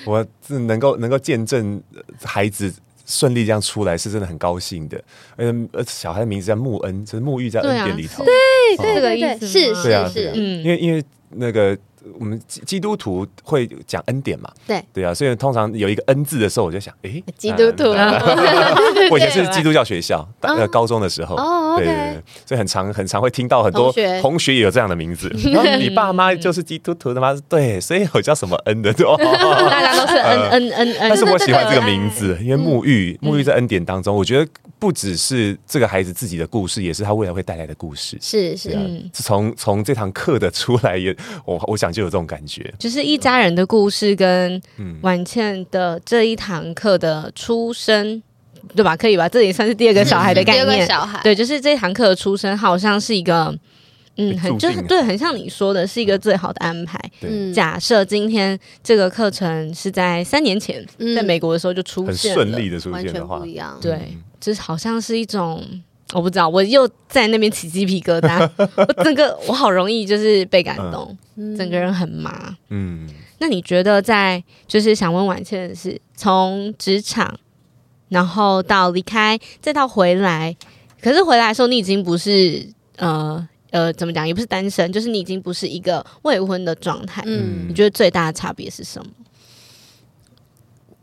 [0.04, 1.82] 我是能够能够见证
[2.22, 2.72] 孩子。
[3.12, 5.02] 顺利这样出来是真的很高兴的，
[5.36, 8.32] 嗯，而小孩的名字叫沐恩，就是沐浴在恩典里头，对
[8.78, 11.76] 对，这个意思是是是，嗯，因为因为那个。
[12.18, 14.50] 我们基督徒会讲恩典嘛？
[14.66, 17.92] 对对啊，所以通常有一个恩字的时候，我就想，哎，基督徒。
[19.10, 25.28] 我以前是基督教学校，呃，高中的时候，哦，对对对，所以很常很常会听到很多同学也有这样的名字。
[25.44, 27.36] 然后你爸妈就是基督徒的吗？
[27.48, 31.08] 对，所以我叫什么恩的，大家都是恩恩恩恩。
[31.08, 38.16] 但是我喜欢这个名字，因为沐浴沐浴在恩典当中，我觉得不只是这个孩子自己的故事，也是他未来会带来的故事。
[38.20, 38.78] 是是，
[39.12, 44.60] 从从这堂课的出来，也我我想就有这种感觉，就是一家人的故事跟
[45.02, 48.22] 婉倩的这一堂课的出生，
[48.74, 48.96] 对吧？
[48.96, 49.28] 可以吧？
[49.28, 50.86] 这也算是第二个小孩的概念。
[50.86, 53.54] 小孩，对，就是这堂课的出生，好像是一个，
[54.16, 56.98] 嗯，很就是对，很像你说的，是一个最好的安排。
[57.20, 63.78] 嗯，假设今天这个课程是在三年前在美国的时候就出现，很顺利的出现的话，不一样。
[63.80, 65.62] 对，就是好像是一种。
[66.12, 68.48] 我不知道，我又在那边起鸡皮疙瘩。
[68.76, 72.56] 我整个我好容易就是被感动，嗯、整个人很麻。
[72.68, 77.34] 嗯，那你觉得在就是想问婉倩的是，从职场
[78.08, 80.54] 然后到离开，再到回来，
[81.00, 87.22] 可是回来的时候你已经不是呃呃怎么讲，也不是单身，就是你已经不是一个未婚的状态。
[87.24, 89.10] 嗯，你觉得最大的差别是什么？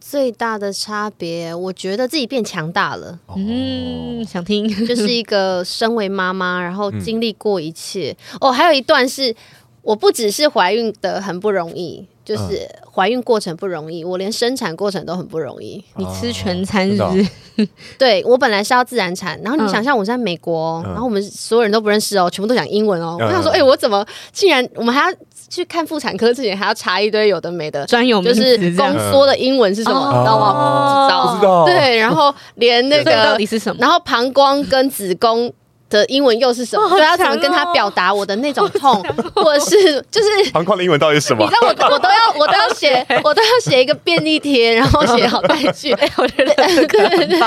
[0.10, 3.20] 最大的差别，我觉得自己变强大了。
[3.36, 8.18] 嗯，想听， 就是一个身为妈妈，然后经历过一切。
[8.34, 9.36] 嗯、哦，还有一段是，
[9.84, 15.84] 我不只是怀孕的很不容易，就是怀孕过程不容易，我连生产过程都很不容易。
[15.98, 17.22] 你吃全餐是不是？
[17.62, 17.68] 哦、
[18.00, 23.16] 对，我本来是要自然产，然后你想象我在美国，嗯、然后我们所有人都不认识哦，全部都讲英文哦。
[23.20, 25.18] 嗯、我想说，哎、欸，我怎么竟然我们还要？
[25.50, 30.00] 去看妇产科之前还要查一堆有的没的专有名词，就是宫缩的英文是什么？
[30.00, 31.34] 你知道吗？
[31.34, 31.66] 不知道。
[31.66, 33.78] 对，然后连那个到底是什么？
[33.82, 35.52] 然后膀胱跟子宫
[35.90, 36.88] 的英文又是什么？
[36.90, 39.04] 所以要怎么跟他表达我的那种痛，
[39.36, 41.44] 或者是就是膀胱的英文到底是什么？
[41.44, 45.92] 你知道我我都要我都要写 我都要写一个便利贴，然后写好带去。
[45.94, 47.40] 哎，我觉得对对对，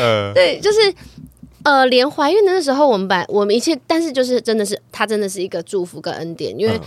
[0.00, 0.78] 嗯，对，就是
[1.62, 6.80] 呃，连怀孕的那时候，我们把我们一切，但是就是真的是，它真的是一个祝福跟恩典，因为。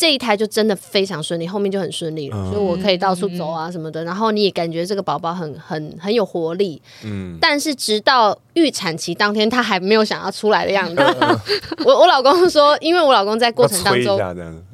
[0.00, 4.02] 这一胎就真的非常顺利，后面就很顺利了，嗯、所以我可以到处走啊什么的。
[4.02, 7.36] 然后你也感觉这个宝宝很很很有活力，嗯。
[7.38, 10.96] 但是直到预产期当天，他还没有想要出来的样子。
[10.96, 11.38] 嗯、
[11.84, 14.18] 我我老公说，因为我老公在过程当中，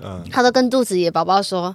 [0.01, 1.75] 嗯、他都跟肚子里的宝宝说。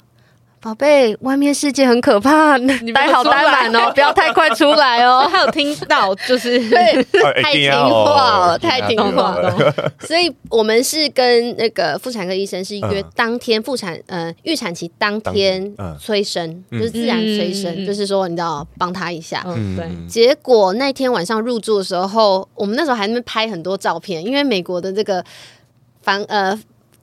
[0.62, 5.28] 宝贝，外面世界很可怕， 你待好待满哦， 不要太快出来哦。
[5.28, 7.04] 他有听到，就是 对，
[7.42, 9.92] 太听话了，太听话了。
[10.02, 19.44] 所以我们是跟那个妇产科医生是约当天妇产，呃，预产期当天催生，就是自然催生，就是说你知道帮他一下。
[19.48, 19.90] 嗯，对。
[20.08, 25.26] 结果那天晚上入住的时候，我们那时候还在那边拍很多照片，因为美国的这个
[26.04, 26.56] 房呃。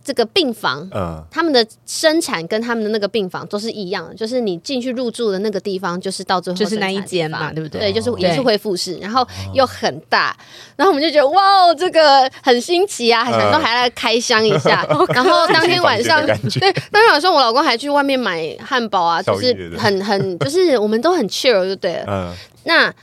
[0.08, 7.78] 这个病房，嗯，他们的生产跟他们的那个病房都是一样的，就是你进去入住的那个地方，就是到最后就是那一间嘛，对不对？
[7.78, 10.34] 对，就是也是恢复室，然后又很大，
[10.76, 14.82] 然后我们就觉得哇，这个很新奇啊，还想说还来开箱一下。
[15.12, 22.04] 然后当天晚上，对，当天晚上我老公还去外面买汉堡啊，就是很很，就是我们都很 chill 就对了。
[22.08, 22.94] 嗯，那。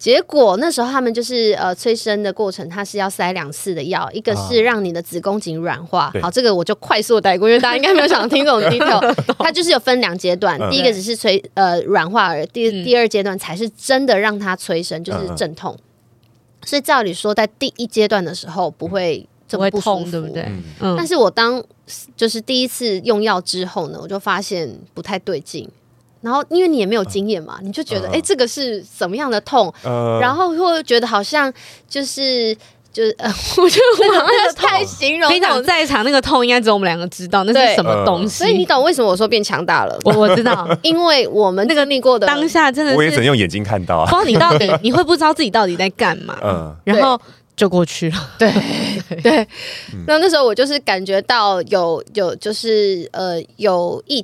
[0.00, 6.10] 结果那时候他们就是呃催生的过程，它是要塞两次的药，一个是让你的子宫颈软化。
[6.22, 9.14] 好，这个我就快速带过，因为大家应该没有想听这种 detail。
[9.38, 15.76] 它就是有分两阶段，第一个只是催呃软化而已，第第二阶段才是真的让它催生，就是阵痛。
[16.64, 20.42] 所以照理说，在第一阶段的时候不会这么不痛，对不对？
[20.80, 20.96] 嗯。
[20.96, 21.62] 但是我当
[22.16, 25.68] 就是第一次用药之后呢，我就发现不太对劲。
[26.22, 29.72] 然后，因为你也没有经验嘛，你就觉得，哎，这个是什么样的痛？
[30.20, 31.52] 然后会觉得好像
[31.88, 32.54] 就是
[32.92, 38.28] 就是呃， 我觉得我好像太形容跟你讲，在场那个痛应该只有我们两个知道那是什么东西。
[38.28, 39.96] 所以你懂为什么我说变强大了？
[40.04, 44.10] 我我知道， 因为我们那个经历过的当下真的是，我也只能用眼睛看到啊。
[44.10, 47.18] 不知道你到底 你会不知道自己到底在干嘛，嗯，然后
[47.56, 48.30] 就过去了。
[48.38, 48.52] 对
[49.22, 49.46] 对，
[50.06, 54.20] 那那时候我就是感觉到有有就是呃有液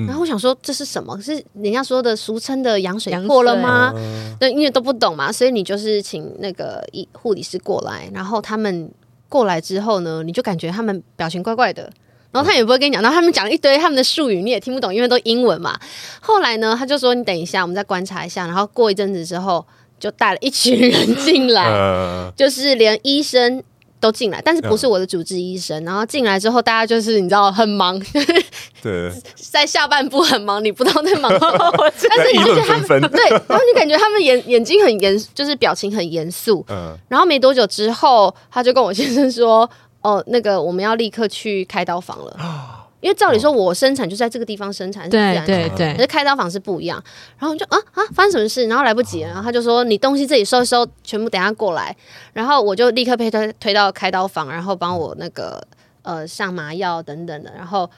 [0.00, 0.06] 体。
[0.06, 1.20] 然后我想说这是什么？
[1.20, 3.92] 是人家说的俗称的羊水破了吗？
[4.40, 8.90] 那因为都不懂嘛，所以你就是请那个医护理师过来，然后他们
[9.28, 11.90] 过来之后呢，你就感觉他们表情怪怪的，
[12.30, 15.78] 然后他也不会跟你讲，然后他们讲了一堆他们的术语，你也听不懂，因为都英文嘛。
[16.20, 19.66] 后来呢，他就说你等一下，我们再观察一下，然后过一阵子之后，
[19.98, 23.62] 就带了一群人进来，就是连医生。
[24.00, 25.82] 都进来，但是不是我的主治医生。
[25.82, 28.00] 嗯、然后进来之后，大家就是你知道很忙，
[28.82, 31.72] 对，在下半部很忙，你不知道在忙什么。
[32.08, 36.64] 但是你就觉得他们对，然后你感觉他们眼眼睛很严，就是表情很严肃。
[36.68, 36.96] 嗯。
[37.08, 39.68] 然后没多久之后，他就跟我先生说
[40.02, 42.36] ：“哦，那个我们要立刻去开刀房了。
[43.00, 47.02] ”因为照理说，我生产就在这个地方生产，对对对，可是开刀房是不一样。
[47.38, 48.66] 然后就啊啊，发生什么事？
[48.66, 51.96] 然后来不及了，然后他就说：“你东西自己收一收，全部等下过来。”
[52.34, 55.64] 然后我就立刻被推推到开刀房，然后帮我那个
[56.02, 57.88] 呃上麻药等等的，然后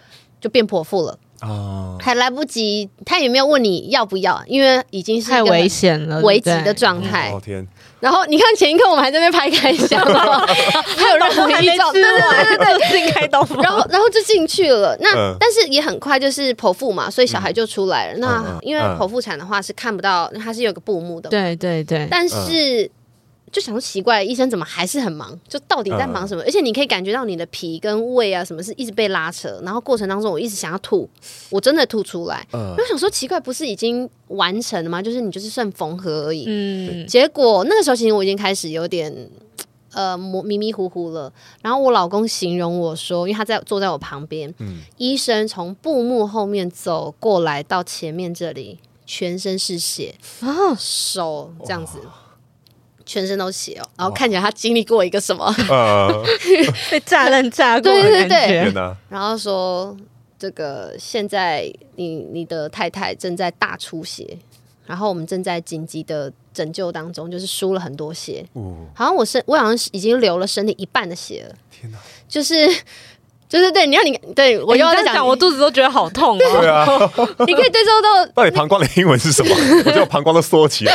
[0.40, 1.18] 就变剖腹了。
[1.40, 7.30] 哦，还来不及，他也没有问你要不要，因为已经是太危险了，危急的状态。
[7.32, 7.66] 哦天！
[8.00, 10.00] 然后你看前一刻我们还在那边拍开箱，
[10.96, 14.96] 还有任何异状，对对对对，进开刀房，然后然后就进去了。
[15.00, 18.18] 那、嗯、但是也很快就是剖腹嘛，所以小孩就出来了。
[18.18, 22.90] 嗯、那因为剖腹产的话是看不到，它是有个布幕的，对对对，但是。
[23.50, 25.36] 嗯就想说奇怪，医生怎么还是很忙？
[25.48, 26.42] 就到底在忙什么？
[26.44, 31.10] 嗯、而且你可以感觉到你的皮跟胃啊什么是一直被拉扯，然后过程当中我一直想要吐，
[31.50, 32.46] 我真的吐出来。
[32.52, 35.02] 嗯、我想说奇怪，不是已经完成了吗？
[35.02, 36.44] 就是你就是剩缝合而已。
[36.46, 39.12] 嗯，结果那个时候其实我已经开始有点
[39.94, 41.32] 呃迷迷糊糊了。
[41.60, 51.98] 然后我老公形容我说，因为他在坐在我旁边，嗯、医生从布幕后面走过来到前面这里，全身是血啊，手这样子。
[53.10, 56.24] 全身都血哦，然后看起来他经历过一个什么，呃、
[56.92, 58.72] 被炸弹炸过，对对对，
[59.08, 59.96] 然后说
[60.38, 64.38] 这个现在你你的太太正在大出血，
[64.86, 72.54] 然后我们正在紧急的拯救当中，就是输了很多血，哦、好像我身我好像已经流了身体一半的血了，天哪，就是。
[73.50, 76.38] 就是对，你要你对我又要在讲，我肚子都觉得好痛。
[76.38, 76.86] 对啊，
[77.46, 79.52] 你可以对照到到底膀胱的英文是什么？
[79.84, 80.94] 我觉得膀胱都缩起来。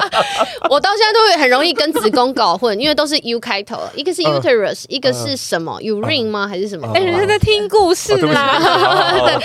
[0.70, 6.48] 我到现在都会很容易跟子宫搞混，因为都是 U 开头，一个是 uterus，一个是什么 urine 吗？
[6.48, 6.90] 还是什么？
[6.94, 8.58] 哎，人家在听故事啦。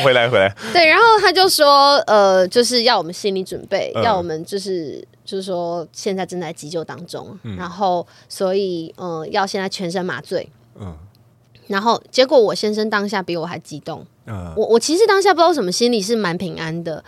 [0.01, 0.55] 回来回来。
[0.71, 10.49] 对，然后他就说，呃，就是要我们心理准备，要我们就是就是说现在正在急救当中，然后所以嗯，要现在全身麻醉。
[10.79, 10.95] 嗯。
[11.67, 14.05] 然后结果，我先生当下比我还激动。
[14.25, 17.03] Uh, 我我其实当下不知道什么心理是蛮平安的，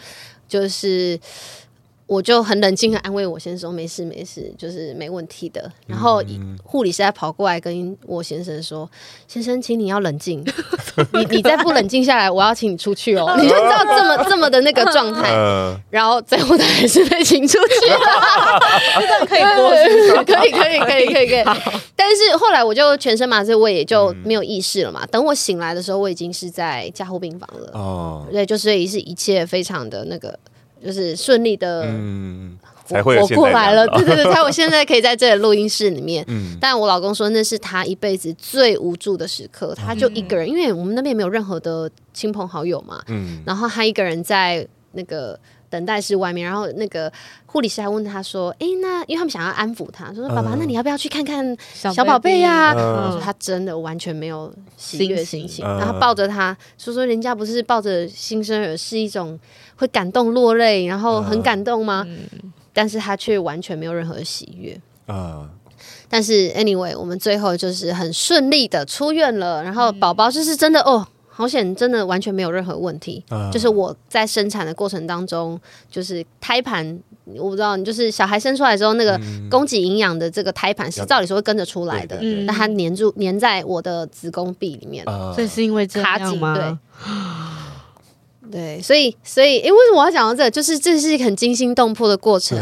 [0.48, 1.20] 就是。
[2.10, 5.72] 我就很冷静的安慰我先生说没事没事，就是没问题的。
[5.86, 6.24] 然后
[6.64, 8.90] 护理师还跑过来跟我先生说
[9.30, 10.44] ：“先生，请你要冷静，
[11.14, 13.32] 你你再不冷静下来，我要请你出去哦。
[13.40, 15.30] ”你就知道这么这么的那个状态。
[15.92, 18.60] 然后最后他还是被请出去了。
[19.08, 21.44] 这可以播，可以可以可以可以可以。
[21.96, 25.06] 但是后来我就全身麻醉，我也就没有意识了嘛。
[25.12, 27.70] 等我醒来的时候，我已经是在加护病房了。
[27.74, 30.40] 哦，对，就所以是一切非常的那个。
[30.84, 36.24] 就是顺利的，嗯，才会活过来了，对对对，才我现在可以在这里录音室里面。
[36.28, 45.40] 嗯，但我老公说那是他一辈子最无助的时刻，他就一个人，因为我们那边没有任何的亲朋好友嘛，嗯，然后他一个人在那个
[45.70, 47.12] 等待室外面，然后那个
[47.46, 59.40] 护理师还问他说：“哎，那因为他们想要安抚他，说爸爸，那你要不要去看看小宝贝呀？”他说他真的完全没有喜悦心情，然后抱着他说说人家不是抱着新生儿是一种。
[59.80, 62.06] 会感动落泪，然后很感动吗？
[62.06, 64.74] 嗯、但是他却完全没有任何喜悦。
[65.06, 65.50] 啊、嗯！
[66.10, 69.64] 但是 anyway，我们最后就是很顺利的出院了。
[69.64, 73.24] 然后宝宝就是真的哦，好险，真的完全没有任何问题。
[73.30, 75.58] 嗯、就是我在生产的过程当中，
[75.90, 77.00] 就是胎盘，
[77.38, 79.18] 我不知道，你就是小孩生出来之后，那个
[79.50, 86.54] 供给营养的这个胎盘是照理说会跟着出来的，嗯，但它粘住粘在我的子宫壁里面，嗯、所以是因为这样吗？
[86.54, 86.78] 对。
[88.52, 90.50] 对，所以，所以，诶，为什么我要讲到这？
[90.50, 92.58] 就是这是一个很惊心动魄的过程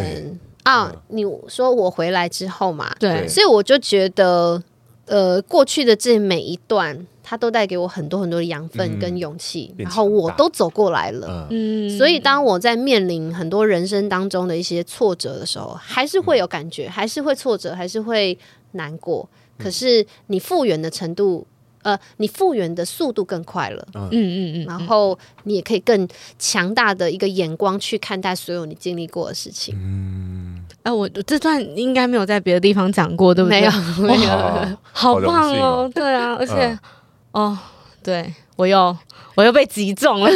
[0.64, 0.92] 啊！
[0.94, 4.62] 嗯、你说我回来之后嘛，对，所以我就觉得，
[5.06, 11.48] 呃，过去的这每一段，它都带给我很多很多的养分跟勇气，嗯、然后我都走过来了。
[11.50, 18.38] 嗯，所以当我在面临很多人生当中的一些挫折的时候，还是会有感觉，还是会挫折，还是会
[18.74, 19.28] 难过。
[19.58, 21.48] 可是你复原的程度，
[21.84, 23.88] 呃，你复原的速度更快了。
[23.94, 26.08] 嗯嗯嗯，然后你也可以更
[26.38, 29.76] 强大的一个眼光去看待所有你经历过的事情。
[29.78, 33.62] 嗯，哎、呃，我这段应该没有在别的地方讲过，对不对？
[33.62, 33.72] 没有，
[34.02, 35.84] 没有，哦、好棒哦！
[35.84, 36.68] 哦对啊，而且，
[37.32, 37.58] 嗯、哦，
[38.04, 38.96] 对我又
[39.38, 40.32] 我又被击中了。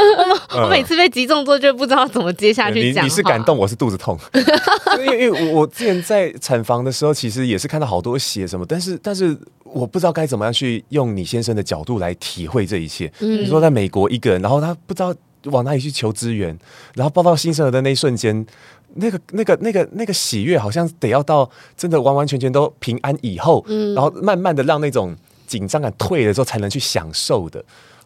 [0.56, 3.04] 我每次被击中之后，就不知道怎么接下去讲。
[3.04, 4.18] 你你是感动，我是肚子痛。
[4.98, 13.12] 因为因为我我之前在产房的时候，其实也是看到好多血什么，但是但是我不知道该怎么样去用你先生的角度来体会这一切。
[13.20, 16.58] 嗯，你说在美国一个人，然后他不知道往哪里去求支援，
[16.94, 18.46] 然后抱到新生儿的那一瞬间，
[18.94, 25.14] 那个那个那个那个喜悦，好像得要到真的完完全全都平安以后，嗯，然后慢慢的让那种
[25.46, 27.62] 紧张感退了之后，才能去享受的。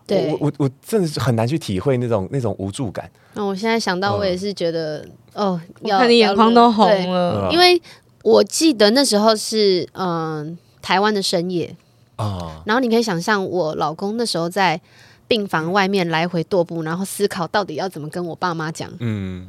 [0.06, 3.10] 对，我我我真的是很难去体会那种那种无助感。
[3.34, 4.98] 那我现在想到，我也是觉得，
[5.34, 7.80] 嗯、哦，要看你眼眶都红了，因为
[8.22, 11.74] 我记得那时候是嗯、呃、台湾的深夜
[12.16, 14.80] 啊，然后你可以想象我老公那时候在
[15.26, 19.48] 病房外面来回踱步，然后思考到底要怎么跟我爸妈讲，嗯。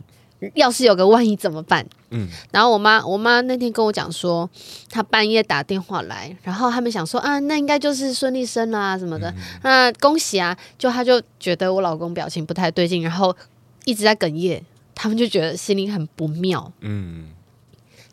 [0.55, 1.85] 要是有个万一怎么办？
[2.09, 4.49] 嗯，然后我妈，我妈那天跟我讲说，
[4.89, 10.57] 她半夜打电话来，然后他们想说啊，那应该就是顺利生啦、啊、什么的，嗯、那恭喜啊！
[10.77, 13.35] 就她就觉得我老公表情不太对劲，然后
[13.85, 14.61] 一直在哽咽，
[14.93, 16.71] 他们就觉得心里很不妙。
[16.81, 17.25] 嗯。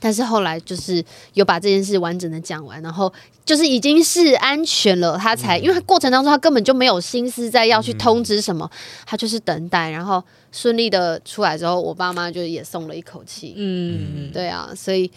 [0.01, 3.13] 但是后来就是有把这件事完整的讲完，然后
[3.45, 13.53] 就是已经是安全了，他才、嗯、因为他过程当中他根本就没有心思在要去通知什么，嗯、他就是等待，然后顺利的出来之后，我爸妈就也松了一口气。
[13.59, 15.11] 嗯，对啊，所以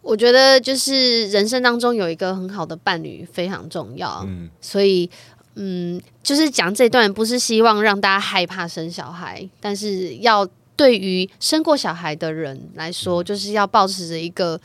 [0.00, 4.22] 我觉得就是人生当中有一个很好的伴侣非常重要。
[4.28, 5.10] 嗯，所以
[5.56, 10.48] 嗯，就是讲这段不是希望让大家害怕生小孩，但是要。
[10.78, 14.58] 对于生过小孩的人来说，就是要保持着一个，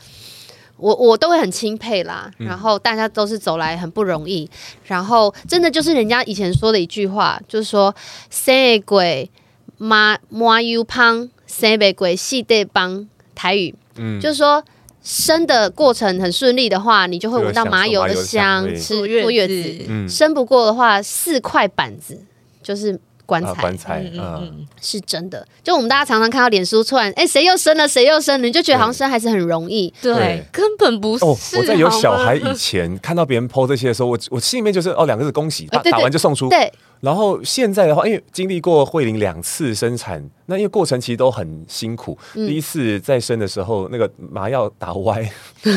[0.76, 2.30] 我我都会很钦佩啦。
[2.38, 4.48] 然后大家都是走来很不容易，
[4.86, 7.92] 然后真的就是人家以前说的一句话，就是说
[8.30, 9.28] 生的鬼
[9.76, 14.64] 妈妈又胖，生的鬼细得帮台语，嗯，就是说
[15.02, 19.84] 生的过程很顺利的话，你就会闻到麻油的香，吃坐月子。
[19.88, 22.20] 嗯，生不过的话，四块板子
[22.62, 23.00] 就是。
[23.26, 25.46] 棺材，棺材，嗯，是真的。
[25.62, 31.24] 就我们大家常常看到脸书突然，哎，谁又生了，谁又生了，你就觉得好像生孩子很容易，对，根本不是。
[31.24, 36.48] 哦，我在有小孩以前看到别人 po 这些的时候，我我心里面就是哦，两个字恭喜，打打完就送出。
[36.48, 36.72] 对。
[37.00, 42.16] 然后现在的话，因为经历过慧玲两次生产，那因为过程其实都很辛苦。
[42.32, 45.30] 第一次再生的时候，那个麻药打歪，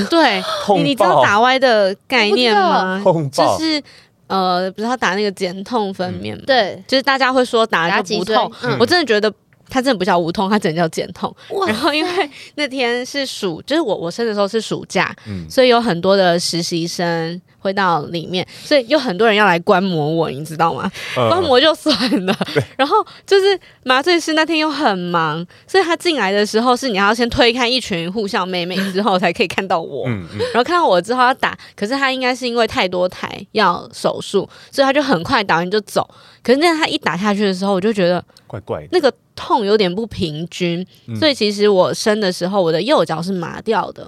[0.09, 0.41] 对，
[0.81, 2.99] 你知道打歪的概念吗？
[3.03, 3.83] 痛爆，就是。
[4.27, 6.43] 呃，不是他打那个减痛分娩嘛？
[6.45, 9.33] 对，就是大家会说打那个无痛，我真的觉得
[9.69, 11.33] 他真的不叫无痛，他真的叫减痛。
[11.65, 15.15] 然后因为那天是暑，就是我我生的时候是暑假，
[15.49, 20.89] 所以有很多的实习生会到里面，所以有很多人要来观摩我，你知道吗？
[21.13, 21.95] 观摩就算
[22.25, 22.35] 了，
[22.77, 22.95] 然后
[23.25, 36.09] 就是麻醉师那天又很忙，所以他进来的时候是你要先推开一群护校妹妹 之后才可以看到我，然后看到我之后要打，可是他应该是因为太多台要手术，所以他就很快打完就走。
[36.43, 40.85] 可是那他一打下去的时候，我就觉得怪怪的，那个痛有点不平均，
[41.19, 44.07] 所以其实我生的时候我的右脚是麻掉的。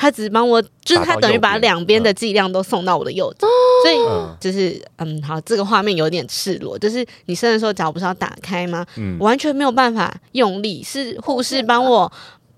[0.00, 3.46] 他只帮我，就是他等于把两边的剂量都送到我的右脚，
[3.84, 3.96] 所以
[4.40, 8.86] 就是嗯，好，这个画面有点赤裸，就是你生的时候脚不是要打开吗？
[8.96, 12.10] 嗯，完全没有办法用力，是护士帮我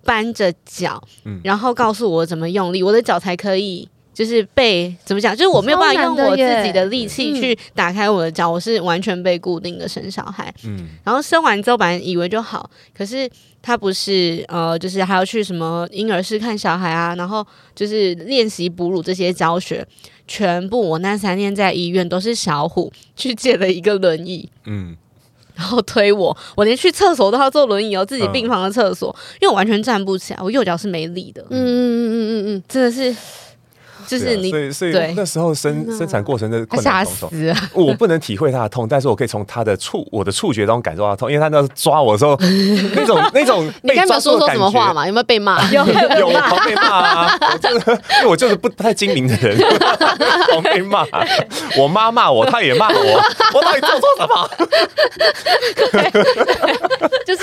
[0.05, 1.03] 扳着脚，
[1.43, 13.31] 然后告诉我怎么用力，我的脚才可以，就是被怎么讲，就是我没有办法用我自己的力气去打开我的脚，我是完全被固定的生小孩，嗯，然后生完之后本来以为就好，可是。
[13.65, 17.47] 他不是呃，就是还要去什么婴儿室看小孩啊，然后
[17.77, 19.87] 就是练习哺乳这些教学，
[20.27, 24.97] 全部我那三天在医院都是小虎去借了一个轮椅，嗯，
[25.55, 33.15] 然后推我，我连去厕所都要坐轮椅哦，自己病房的厕所，嗯、因为我完全站不起来，我右脚是没力的，嗯嗯嗯嗯嗯嗯，真的是。
[34.07, 42.37] 就是你，所以所以那时候生生产过程的困难重重，我不能体会他的痛，但是我可以从他的触我的触觉中感受到痛，因为他那抓我的时候，
[42.95, 45.07] 那种那种你刚才说说什么话嘛？
[45.07, 45.63] 有没有被骂？
[45.73, 47.39] 有有狂被骂啊！
[47.53, 49.59] 我就是因为我就是不不太精明的人，
[50.51, 51.07] 狂被骂。
[51.77, 53.23] 我妈骂我，他也骂我，
[53.55, 54.51] 我到底做错什么？
[57.25, 57.43] 就是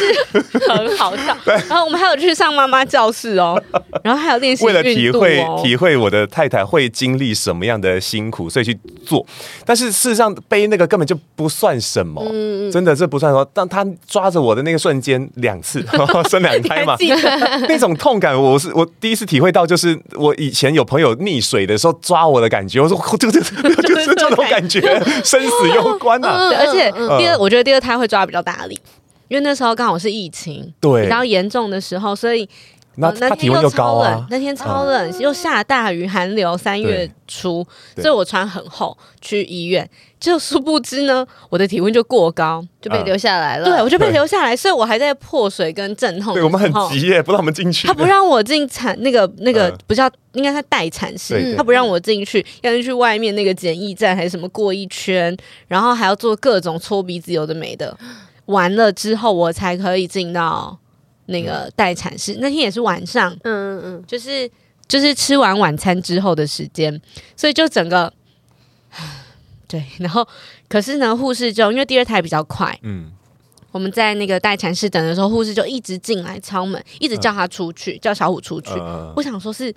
[0.69, 1.35] 很好笑。
[1.67, 3.61] 然后我们还有去上妈妈教室哦，
[4.03, 6.58] 然后还有练习为了体会体会我的太太。
[6.59, 9.25] 材会经历什么样的辛苦，所以去做。
[9.65, 13.45] 但是事实上背那个根本就不算什么，嗯、真的这不算什么。
[13.53, 15.83] 当他抓着我的那个瞬间，两次
[16.29, 16.95] 生两胎嘛，
[17.67, 24.81] 那种痛感，我是我第一次体会到，就是我以前有朋友溺水的时候抓我的感觉，我说就就就是这种感觉，
[25.23, 26.49] 生死攸关啊！
[26.57, 28.79] 而且第二，我觉得第二胎会抓比较大力。
[29.27, 32.49] 因为那时候刚好是疫情，对，比较严重的时候，所以
[32.99, 39.89] 那他体温又高啊，那天超冷，又下大雨，寒流，三月初，所以我穿很厚去医院，
[40.19, 43.65] 就殊不知呢，我的体温就过高，就被留下来了。
[43.65, 46.33] 对，我就被留下来，所以我还在破水跟阵痛。
[46.33, 47.87] 对，我们很急耶，不让我们进去。
[47.87, 55.35] 他不让我进产那个那个不叫应该是待产室，他不让我进去，要进去外面那个检疫站还是什么过一圈，
[55.67, 57.97] 然后还要做各种搓鼻子，有的没的。
[58.45, 60.77] 完了之后，我才可以进到
[61.29, 62.37] 那个待产室。
[62.39, 64.49] 那天也是晚上，嗯嗯嗯，就是
[64.87, 67.01] 就是吃完晚餐之后的时间，
[67.35, 68.11] 所以就整个，
[69.67, 69.83] 对。
[69.99, 70.27] 然后，
[70.67, 73.11] 可是呢，护士就因为第二胎比较快，嗯，
[73.71, 78.71] 我们在那个待产室等的时候，护士就一直进来敲门，一直叫他出去，嗯、叫小虎出去。
[78.73, 79.73] 嗯、我想说是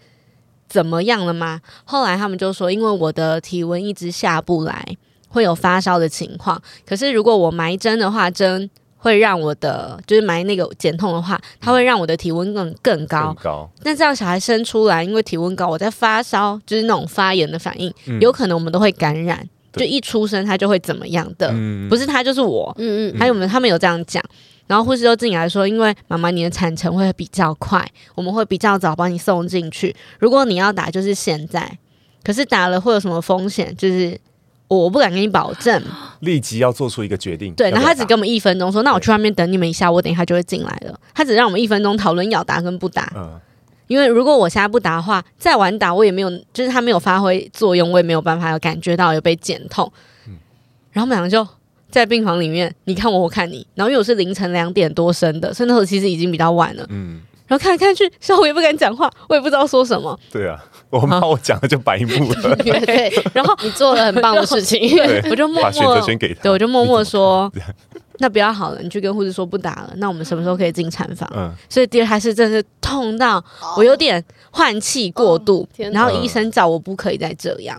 [0.68, 1.60] 怎么样了吗？
[1.84, 4.96] 后来他们就说，因为我的体温一直下不来。
[5.34, 8.68] 会有发烧的情况，可是如果我埋针的话，针
[9.02, 13.34] 会让我的就是埋那个减痛的话，它会让我的体温更更高。
[13.34, 13.70] 更高。
[13.82, 19.44] 那这样小孩生出来，因为体温高，我在发烧，就是那种发炎的反应，嗯、有可能我们都会感染。
[19.72, 21.50] 对就一出生他就会怎么样的？
[21.52, 22.72] 嗯、不是他就是我。
[22.78, 23.18] 嗯嗯。
[23.18, 24.22] 还有我们他们有这样讲，
[24.68, 27.84] 然后护士就进来说，因为妈妈你的产程会比较快，
[28.14, 29.92] 我们会比较早帮你送进去。
[30.20, 31.78] 如果你要打，就是现在。
[32.22, 33.76] 可是打了会有什么风险？
[33.76, 34.16] 就是。
[34.78, 35.82] 我不敢跟你保证，
[36.20, 37.52] 立即要做出一个决定。
[37.54, 43.12] 对，然后他只给我们一分钟，说：“那我去外面等你们一下，我等一下就会进来了。”他只让我们一分钟讨论要打跟不打。
[43.16, 43.38] 嗯，
[43.86, 49.92] 因为如果我现在不打的话，再晚打我也没有，就是他没有发挥作用，我也没有办法有感觉到有被减痛。
[50.26, 50.34] 嗯，
[50.92, 51.46] 然后我们两个就
[51.90, 53.66] 在病房里面，你看我，我看你。
[53.74, 56.86] 然后因为我是凌晨两点多生的，所以那时候其实已经比较晚了。
[56.88, 57.20] 嗯。
[57.52, 60.18] 然后看来看去，小虎也不敢讲话，我也不知道说什么。
[60.32, 62.56] 对啊，我怕我讲了就白目了。
[62.56, 64.80] 对， 然后你做了很棒的事情，
[65.28, 66.44] 我就默默把选择权给他。
[66.44, 67.52] 对，我就默默说，
[68.20, 69.92] 那不要好了，你去跟护士说不打了。
[69.96, 71.30] 那我们什么时候可以进产房？
[71.36, 73.44] 嗯，所以第二胎是真的是痛到
[73.76, 77.78] 我有点换气过度，然后医生叫我不可以再这样。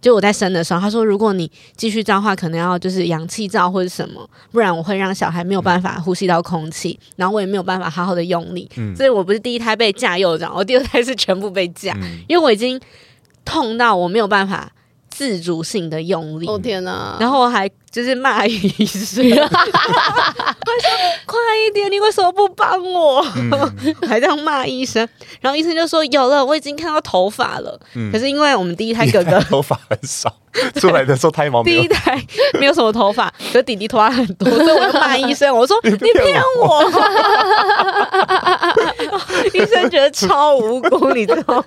[0.00, 8.68] 就我在生的时候，他说：“如果你继续这样的话，可能要就是氧气罩或者什么，不然我会让小孩没有办法呼吸到空气，嗯、然后我也没有办法好好的用力。
[8.76, 12.80] 嗯、所以我不是第一胎被架右掌，我第二胎是全部被架，嗯、因为我已经
[13.44, 14.70] 痛到我没有办法。”
[15.10, 17.16] 自主性的用力，哦天哪！
[17.18, 20.90] 然后我还就是骂医生， 快说
[21.26, 23.24] 快一点，你为什么不帮我？
[23.36, 23.50] 嗯、
[24.08, 25.06] 还这样骂医生，
[25.40, 27.78] 然后医生就说有了，我已经看到头发了。
[27.94, 30.34] 嗯、可是因为我们第一胎哥哥 头发很少。
[30.80, 32.20] 出来的时候胎毛，第一胎
[32.58, 36.12] 没有什么头发，可弟弟头发很多，所以我就骂医生，我说你骗
[36.58, 36.82] 我，
[39.52, 41.64] 医生觉得超无辜，你知道吗？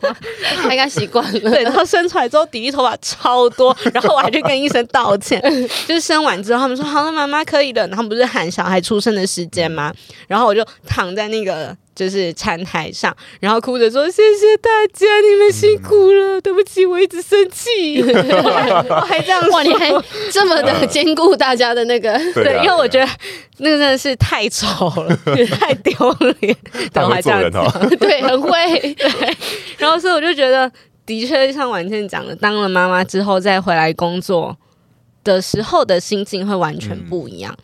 [0.64, 1.40] 他应该习惯了。
[1.52, 5.42] 对，然后生出来之后，弟弟头发超多，然后我还去跟医生道歉，
[5.88, 9.94] 就是生完之后他们说好了，妈妈可以了，然后不是喊小孩出生的时间吗？
[10.28, 11.76] 然后我就躺在那个。
[11.94, 18.02] 就是产台上，然后哭着说：“谢谢大家，你们辛苦了，嗯、对不起，我一直生气。
[18.02, 19.92] ”我还这样，哇，你还
[20.32, 23.12] 这么的兼顾大家的那个， 对，因为我觉得
[23.58, 24.66] 那个真的是太丑
[25.04, 25.16] 了，
[25.60, 25.94] 太丢
[26.40, 26.56] 脸，
[26.94, 29.38] 然后还这样子，对，很会，对。
[29.78, 30.72] 然后所以我就觉得，
[31.06, 34.58] 的确像婉倩讲的，当了妈妈之后再回来工作
[35.24, 37.54] 的时候的心境会完全不一样。
[37.58, 37.64] 嗯、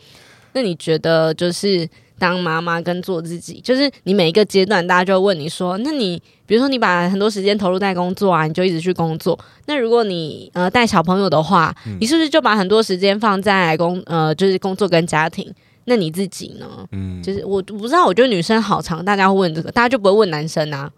[0.54, 1.90] 那你觉得就是？
[2.20, 9.38] 当妈妈跟做自己，就是你每一个阶段，大家就会问你说：“那你比如说你把很多时间投入在工作啊，你就一直去工作。
[9.68, 15.54] 那如果你呃带小朋友的话，嗯、你是不是就把很多时间放在工呃就是工作跟家庭？
[15.86, 16.66] 那你自己呢？
[16.92, 20.92] 嗯，就是我我不知道，我觉得女生好常，大家会问这个，大家就不会问男生啊？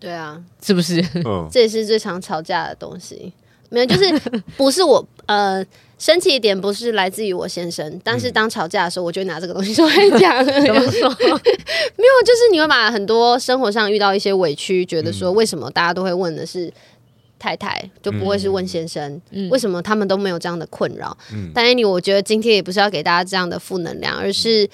[0.00, 1.04] 对啊，是不是？
[1.26, 3.30] 嗯，这也是最常吵架的东西。
[3.68, 4.18] 没有，就是
[4.56, 5.62] 不是我呃。”
[6.02, 10.36] 生气一点不是来自于我先生，但是当吵架的时候，我就会拿这个东西出来讲。
[10.44, 11.08] 怎么说？
[11.08, 11.36] 没有，
[12.26, 16.68] 就是你会把很多生活上遇到一些委屈，觉得说为什么大家都会问的是
[17.38, 19.22] 太太，就不会是问先生？
[19.30, 21.16] 嗯、为什么他们都没有这样的困扰？
[21.32, 24.68] 嗯、但 Annie，我觉得今天也不是要给大家这样的负能量，而是，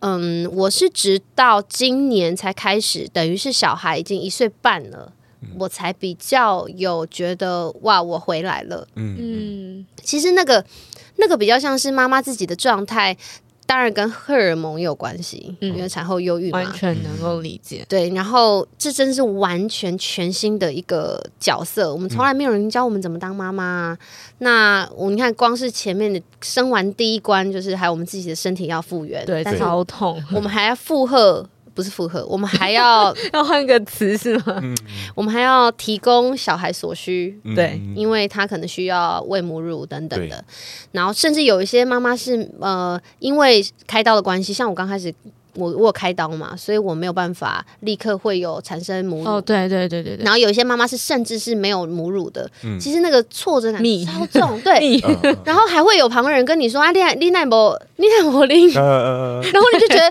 [0.00, 5.14] 嗯，我是直到今年才开始，等于是小孩已经一岁半了。
[5.58, 8.86] 我才比较有觉得哇，我回来了。
[8.94, 10.64] 嗯嗯，其实那个
[11.16, 13.16] 那个比较像是妈妈自己的状态，
[13.66, 17.84] 当然跟荷尔蒙有关系，嗯、因为产后忧郁嘛，完全能够理解。
[17.88, 23.98] 对，然后这真是完全全新的一个角色，我们从来没有人教我们怎么当妈妈、啊。
[24.00, 24.06] 嗯、
[24.38, 31.48] 那我你看，光是前面的生完第一关，就是还有我们自己的身体要复原，对，但超痛，我们还要负荷。
[31.76, 34.58] 不是负荷，我们还要 要换个词是吗？
[34.62, 34.74] 嗯、
[35.14, 40.42] 我们还要提供小孩所需，嗯、对，因为他可能需要喂母乳等等的。
[40.92, 45.14] 然后甚至有一些妈妈是呃，因为开刀的关系，像我刚开始
[45.52, 49.28] 我我有开刀嘛，所以我没有办法立刻会有产生母乳。
[49.28, 50.24] 哦，对对对对对。
[50.24, 54.98] 然后有一些妈妈是甚至是没有母乳的，嗯、其实那个挫折感超重，对。
[55.44, 60.10] 然后还会有旁人跟你说啊，你你奈博，丽奈不灵，然后你就觉得。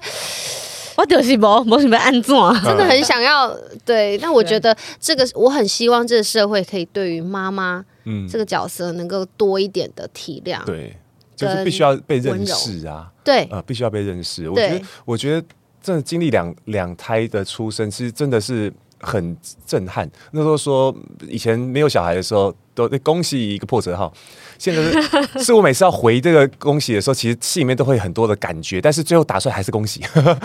[0.98, 4.18] 我就是无无什么安怎， 真的很想要对。
[4.18, 7.84] 但我觉得这个，我很希望这个社会可以对于妈妈
[8.30, 10.64] 这个角色能够多一点的体谅。
[10.66, 10.96] 对，
[11.36, 13.12] 就是必须要被认识啊。
[13.24, 14.50] 对，呃，必须要被认识。
[14.50, 15.48] 我觉得，我觉得，
[15.82, 18.72] 真的经历两两胎的出生，其实真的是
[19.02, 19.36] 很
[19.66, 20.10] 震撼。
[20.32, 20.96] 那时候说，
[21.28, 24.14] 以前没有小孩的时候，都恭喜一个破折号。
[24.60, 30.02] 现在是， 是我每次要回这个恭喜的时候，其实心里面都会很多的感觉，但是最后打出来还是恭喜。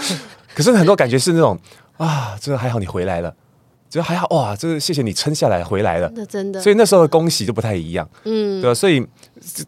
[0.55, 1.59] 可是很多感觉是那种
[1.99, 3.35] 啊，真的还好你回来了，
[3.89, 6.61] 就还好哇，就是谢谢你撑下来回来了，真的真的。
[6.61, 8.75] 所以那时候的恭喜就不太一样，嗯，对吧？
[8.75, 9.07] 所以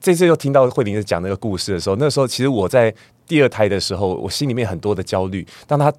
[0.00, 2.92] 这次又听到慧玲讲那个故事的时候，那时候其实我在
[3.26, 5.46] 第二胎的时候，我心里面很多的焦虑。
[5.66, 5.92] 当他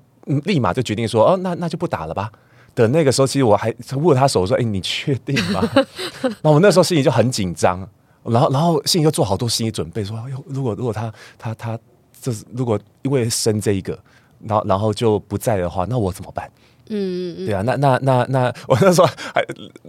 [0.45, 2.29] 立马就决定说，哦，那那就不打了吧。
[2.75, 5.61] 的那个时候，其实我还握他手说，哎，你确定吗？
[6.41, 7.87] 那我那时候心里就很紧张。
[8.23, 11.77] 然后，然后心里又做好多心理准备，说：“哎呦，如果如果他他他，
[12.21, 13.99] 这是如果因为生这一个，
[14.39, 16.49] 然后然后就不在的话，那我怎么办？”
[16.89, 19.43] 嗯嗯对啊，那那那那，我那时候还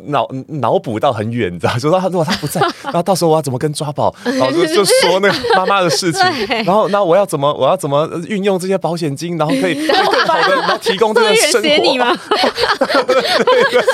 [0.07, 6.23] 脑脑补到很远，你知道，就说他如果他不在，然后到时候我要怎么跟抓宝，然后就就说那个妈妈的事情，
[6.65, 12.15] 然后那我要怎么我要怎么运用这些保险金，然后可以 更好的然后提供这个生活，你吗？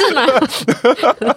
[0.08, 1.34] 是吗？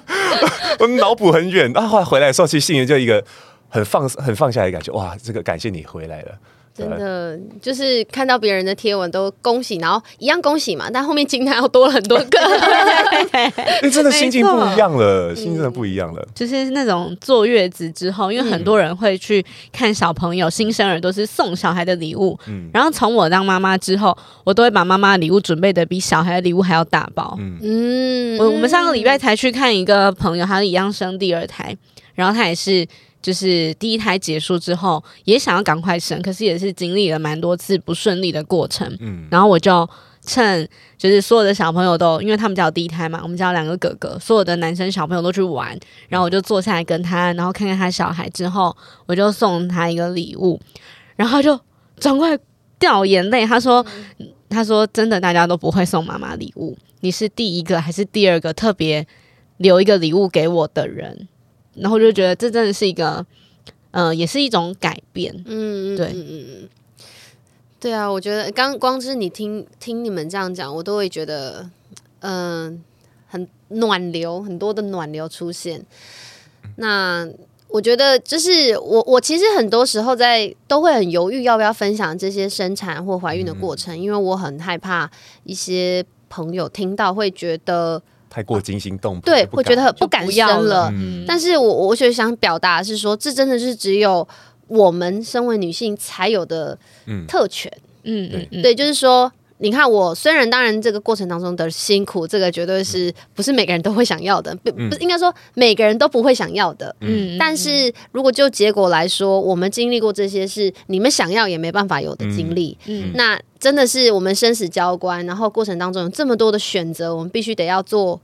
[0.80, 3.24] 我脑补很远，然后后来回来的时候，其实心里就一个
[3.70, 6.32] 很放很放下来的感觉，哇，这个感谢你回来了。
[6.76, 12.40] 真的就是看到别人的贴文都恭喜，然后一样恭喜嘛，但后面惊叹又多了很多个，
[13.82, 16.28] 那，真的心境不一样了，心真的不一样了。
[16.34, 31.78] 就是那种坐月子之后，因为很多人会去看小朋友、新生儿都是送小孩的礼物，嗯，然后从我当妈妈之后，我都会把妈妈的礼物准备的比小孩的礼物还要大包，嗯，我我们上个礼拜才去看一个朋友，他一样生第二胎，
[32.16, 32.88] 然后他也是。
[33.24, 38.86] 就是第一胎结束之后，也想要赶快生，可是也是经历了蛮多次不顺利的过程。
[39.00, 39.90] 嗯，然后我就
[40.26, 40.68] 趁
[40.98, 45.78] 就是所有的小朋友都，因为他们家有第一胎嘛，我们家有两个哥哥，所有的男生小朋友都去玩，
[46.10, 50.60] 然后我就坐下来跟他，然后看看他小孩之后，我就送他一个礼物，
[51.16, 51.58] 然后就
[51.98, 52.38] 转过来
[52.78, 53.46] 掉眼泪。
[53.48, 53.86] 他说
[54.20, 59.08] ：“嗯、他说真的，大家都不会送妈妈礼物，你是第一个还是第二个特别
[59.58, 61.30] 留一个礼物给我的人？”
[61.76, 63.26] 然后就觉得这真的是一个，
[63.92, 65.34] 呃，也是一种改变。
[65.46, 66.70] 嗯，对，嗯嗯嗯
[67.80, 71.70] 对啊，我觉得刚光是你听听你们这样讲，我都会觉得，
[72.20, 72.78] 嗯、呃，
[73.28, 75.84] 很暖流，很多的暖流出现。
[76.78, 77.28] 那
[77.68, 85.10] 我觉得，就是我我其实很多时候在都会很犹豫要不要分享这些生产或怀孕的过程，嗯、因为我很害怕
[85.44, 88.02] 一些朋友听到会觉得。
[88.34, 90.90] 太过惊心动魄，对，会觉得不敢生了。
[90.92, 94.28] 嗯、但是我我觉得想表达的是说，这真的是只有
[94.66, 96.76] 我们身为女性才有的
[97.28, 97.72] 特权。
[98.06, 99.32] 嗯，对，嗯、对，就是说，
[99.64, 106.94] 你看我虽然当然这个过程当中的辛苦，这个绝对是不是每个人都会想要的，不不是应该说每个人都不会想要的。
[107.00, 112.78] 嗯，但是如果就结果来说，我们经历过这些是你们想要也没办法有的经历。
[112.88, 113.40] 嗯，那。
[113.64, 118.20] 真的是我们生死交关，然后过程当中有这么多的选择，我们必须得要做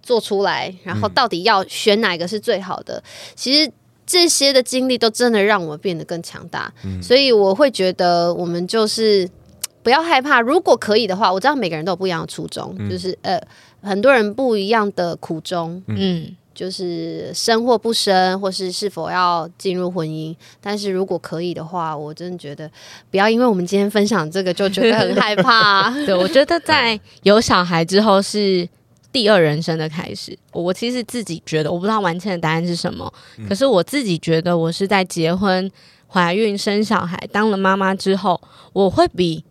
[0.00, 2.98] 做出来，然后到底要选哪个是最好的？
[2.98, 3.02] 嗯、
[3.34, 3.68] 其实
[4.06, 9.28] 这些的经历都真的让我们变得更强大，嗯、所以我会觉得我们就是
[9.84, 13.40] 不要害怕，如果可以的话，我知道每个人都有不一样的初衷，嗯、就是呃
[13.82, 16.34] 很多人不一样的苦衷，嗯。
[16.54, 20.32] 就是生或不生，或是是否要进入婚姻。
[20.60, 22.70] 但是如果可以的话，我真的觉得
[23.10, 25.90] 不要因为我们今天分享这个就觉得很害怕。
[26.06, 28.68] 对，我觉得在有小孩之后是
[29.10, 30.38] 第二人生的开始。
[30.52, 35.68] 我其实自己觉得，我不知道完全的答案是什么，嗯、可是我自己觉得我是在结婚、
[36.06, 38.40] 怀孕、生小孩、当了妈妈之后，
[38.72, 39.44] 我会比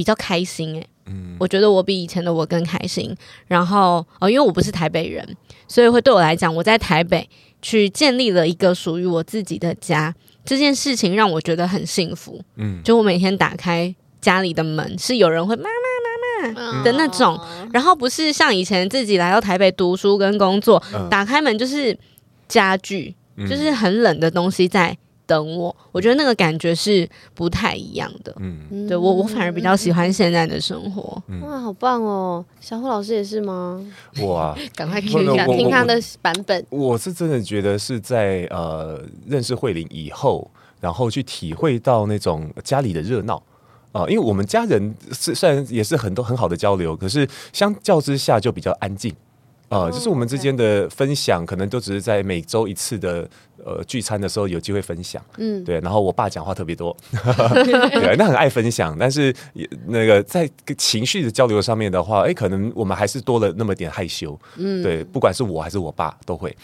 [0.00, 0.80] 比较开心、欸。
[0.80, 3.14] 诶，嗯，我觉得我比以前的我更开心。
[3.46, 5.36] 然后哦，因为我不是台北人。
[5.68, 7.28] 所以会对我来讲，我在台北
[7.60, 12.40] 去建立了一个属于我自己的家，这件事情让我觉得很幸福。
[12.56, 17.38] 嗯，就我每天打开家里的门，是有人会妈妈妈妈的那种，
[17.74, 21.94] 然后不是像以前自己来到台北读书跟工作，打开门就是
[22.48, 23.14] 家具，
[23.46, 24.96] 就是很冷的东西在。
[25.30, 28.34] 等我，我觉得那个感觉是不太一样的。
[28.40, 31.22] 嗯，对我，我反而比较喜欢现在的生活。
[31.28, 32.44] 嗯、哇，好棒哦！
[32.60, 33.80] 小虎老师也是吗？
[34.24, 36.66] 哇， 赶快听一下，听他的版本。
[36.70, 40.50] 我，我是真的觉得是在呃认识慧玲以后，
[40.80, 43.40] 然后去体会到那种家里的热闹
[43.92, 49.14] 啊，因为我们家人是虽然也是很多很好的交流，可是相较之下就比较安静。
[49.68, 53.30] 呃，就是我们之间的分享，可能都只是在每周一次的
[53.64, 55.80] 呃聚餐的时候有机会分享，嗯，对。
[55.80, 58.96] 然后我爸讲话特别多， 对，那很爱分享。
[58.98, 65.04] 但是也那个在情绪的交流上面的话，哎，可能我们还是多了那么点害羞，嗯，对。
[65.04, 66.56] 不管是我还是我爸都会。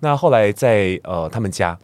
[0.00, 1.78] 那后来在呃他们家。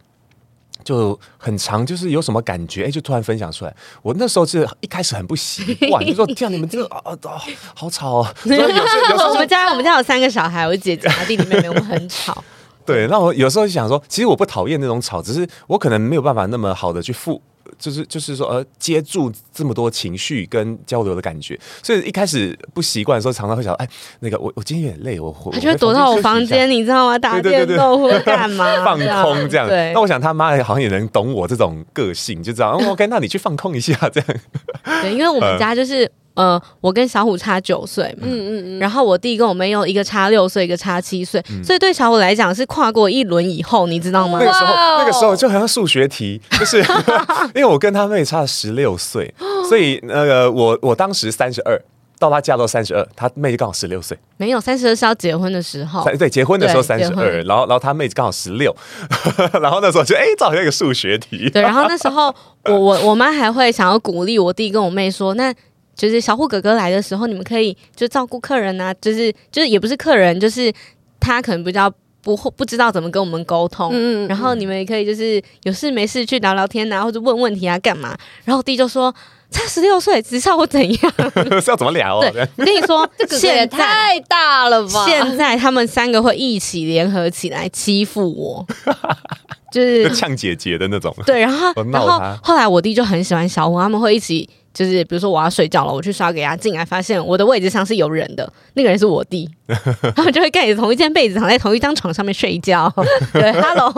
[0.85, 3.75] 就很长，就是有什么感觉，哎，就突然分享出来。
[4.01, 7.43] 我那时候是一开始很不习惯，就说天啊，你们这个啊啊，
[7.75, 8.27] 好吵哦！
[8.47, 12.43] 我们家我们家有三个小孩，我姐姐、弟弟、妹妹，我们很吵。
[12.89, 17.41] 对，那我有时候就想说，其实我不讨厌那种吵，只是我可能没有办法那么好的去付。
[17.79, 23.87] 就是就是说，呃，接住这么多情绪跟交流的感觉，所以一开始不习惯的时候，常常会想，哎，
[24.21, 27.19] 那个我我今天有点累，我他就会躲到我房间，你知道吗？
[27.19, 28.65] 打电动或干嘛？
[28.83, 29.69] 放空这样。
[29.69, 29.93] 对。
[29.93, 32.73] 那我想他妈好像也能懂我这种个性，就这样。
[32.73, 34.29] OK，那你去放空一下，这样。
[35.03, 36.11] 对，因为我们家就是。
[36.39, 44.39] 呃，我跟小虎差九岁嘛，嗯嗯嗯，然后我弟跟我妹又一个差六岁，一个差七岁，嗯、所以对小虎来讲是跨过一轮以后，你知道吗？
[44.41, 46.79] 那个时候，那个时候就好像数学题，就是
[47.57, 49.35] 因为我跟他妹差了十六岁，
[49.69, 51.77] 所以那个我我当时三十二，
[52.21, 58.73] 到他嫁到三十二，他妹就刚好十六岁，没有三十二是要结婚的时候，对，结婚的时候三十二，然后然后他妹刚好十六，
[59.61, 62.33] 然后那时候就哎，这好像一个数学题， 对，然后那时候
[62.67, 65.53] 我我我妈还会想要鼓励我弟跟我妹说那。
[65.99, 70.73] 就是小虎哥哥来的时候，你们可以就照顾客人啊，就是就是也不是客人，就是
[71.19, 71.93] 他可能比较
[72.23, 78.17] 不不知道怎么跟我们沟通，嗯，然后你们也可以就是有事没事去聊聊天啊，或者问问题啊，干嘛？
[78.45, 79.13] 然后我弟就说
[79.51, 81.13] 差十六岁，只知道我怎样？
[81.61, 82.21] 是要怎么聊？
[82.21, 85.05] 对，我跟你说， 这个也太大了吧？
[85.05, 88.65] 现在他们三个会一起联合起来欺负我，
[89.73, 91.13] 就是呛姐姐的那种。
[91.27, 94.49] 对，然后然后后来我弟就很喜欢小虎，他们会一起。
[94.73, 99.49] 就是比如说我要睡觉了，我去刷个牙，进来发现我的位置上是有人的，那个人是我弟，
[100.15, 102.93] 他们就会盖着同一件被子，躺在同一张床上面睡觉。
[103.33, 103.93] 对，Hello，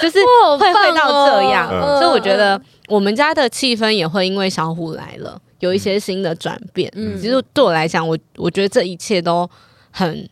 [0.00, 0.18] 就是
[0.58, 6.90] 会会到这样，哦、所以我觉得我们家的气氛也会因为小虎来了有一些新的转变。
[6.94, 9.48] 嗯，其实对我来讲，我我觉得这一切都
[9.90, 10.28] 很。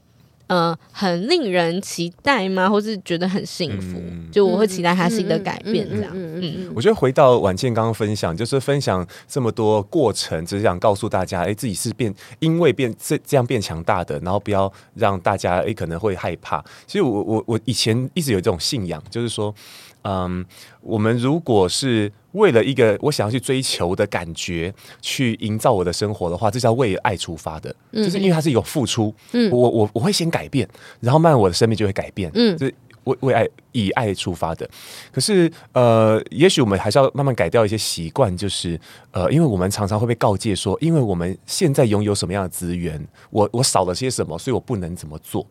[0.51, 2.69] 呃，很令人期待吗？
[2.69, 3.99] 或是觉得很幸福？
[3.99, 6.11] 嗯、就我会期待他新的改变，这样。
[6.13, 16.61] 嗯嗯，我觉得回到婉倩刚刚分享，就是分享这么多过程，只是想告诉大家，哎、欸，自己是变，因为变这这样变强大的，然后不要让大家哎、欸、可能会害怕。
[16.85, 19.55] 其实我我我以前一直有这种信仰，就是说。
[20.03, 20.45] 嗯，
[20.81, 29.15] 我们如果是为了一个我想要去追求的感觉去营造我的生活的话，这叫为爱出发的，嗯、就是因为它是有付出。
[29.33, 30.69] 嗯，我我我会先改变，
[31.01, 32.31] 然后慢慢我的生命就会改变。
[32.35, 32.75] 嗯，就是
[33.05, 34.69] 为为爱以爱出发的。
[35.13, 38.79] 可是呃，也许我们还是要慢慢改掉一些习惯，就是
[39.13, 45.47] 呃，因为我们常常会被告诫说，因为我们现在拥有什么样的资源，我我少了些什么，所以我不能怎么做。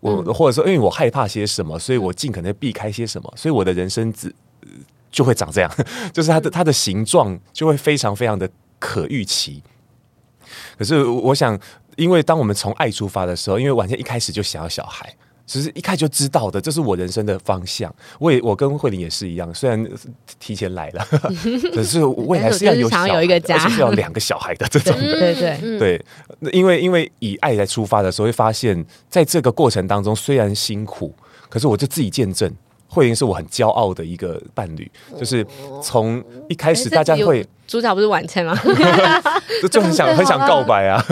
[0.00, 4.34] 我或者说，因为我害怕些什么，所以我尽可能避开些什么，所以我的人生只
[5.10, 5.70] 就会长这样，
[6.12, 8.48] 就是它的它的形状就会非常非常的
[8.78, 9.62] 可预期。
[10.78, 11.58] 可是我想，
[11.96, 15.14] 因为当我们从爱出发的时候，因为婉倩一开始就想要小孩。
[15.46, 17.94] 其实一开始就知道的，这是我人生的方向。
[18.18, 19.86] 我也我跟慧玲也是一样，虽然
[20.38, 21.06] 提前来了，
[21.74, 25.18] 可是未来是要有小孩，而且是要两个小孩的这种 的。
[25.18, 26.04] 对对对，
[26.52, 31.14] 因为因为以爱来出发的时候，会发现在这个过程当中虽然辛苦，
[31.48, 32.50] 可是我就自己见证。
[32.86, 34.88] 慧玲是我很骄傲的一个伴侣，
[35.18, 35.44] 就是
[35.82, 38.56] 从一开始大家会主角不是晚倩吗？
[39.60, 41.04] 就就很想很想告白啊，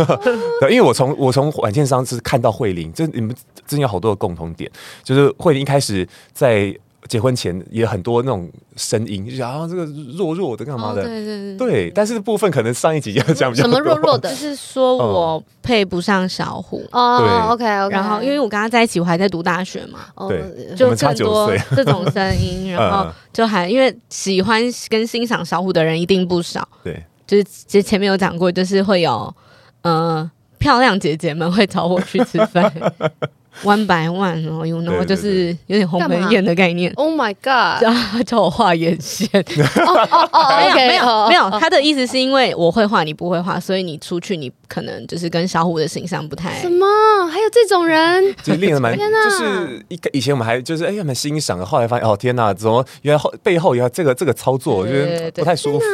[0.61, 3.35] 对，因为我从我从晚倩上次看到慧玲，这你们
[3.73, 4.71] 真有好多的共同点，
[5.03, 6.75] 就是慧玲一开始在。
[7.09, 9.85] 结婚前也很多那种声音，就想啊，这个
[10.17, 11.03] 弱弱的干嘛的？
[11.03, 11.91] 哦、对对对，对。
[11.91, 17.19] 但是部分可能上一集要讲比较什么弱弱的，就是说我配不上小虎哦。
[17.19, 17.93] 对，OK OK。
[17.93, 19.99] 然后因为我跟他在一起，我还在读大学嘛，
[20.29, 22.71] 对，就更多这种声音。
[22.73, 29.35] 然后就还因为喜欢跟欣赏小虎的人一定不少，对，就是其实前面有讲过，就是会有
[29.83, 32.73] 呃漂亮姐姐们会找我去吃饭。
[33.65, 36.93] one by one，然后有然后就是有点鸿门宴的概念。
[36.97, 37.85] Oh my god！
[38.13, 39.29] 他叫我画眼线。
[39.87, 46.87] 哦哦哦，没有没有哦没有，他的意思是因为我会画，你不会画，所以你出去你可能就是跟小虎的形象不太什么？
[47.31, 48.35] 还有这种人？
[48.43, 55.85] 就是令人蛮，天哪就是一以前我们还就是哎呀蛮欣赏的，后来发现哦天哪，怎么原来后背后有这个这个操作，我觉得不太舒服。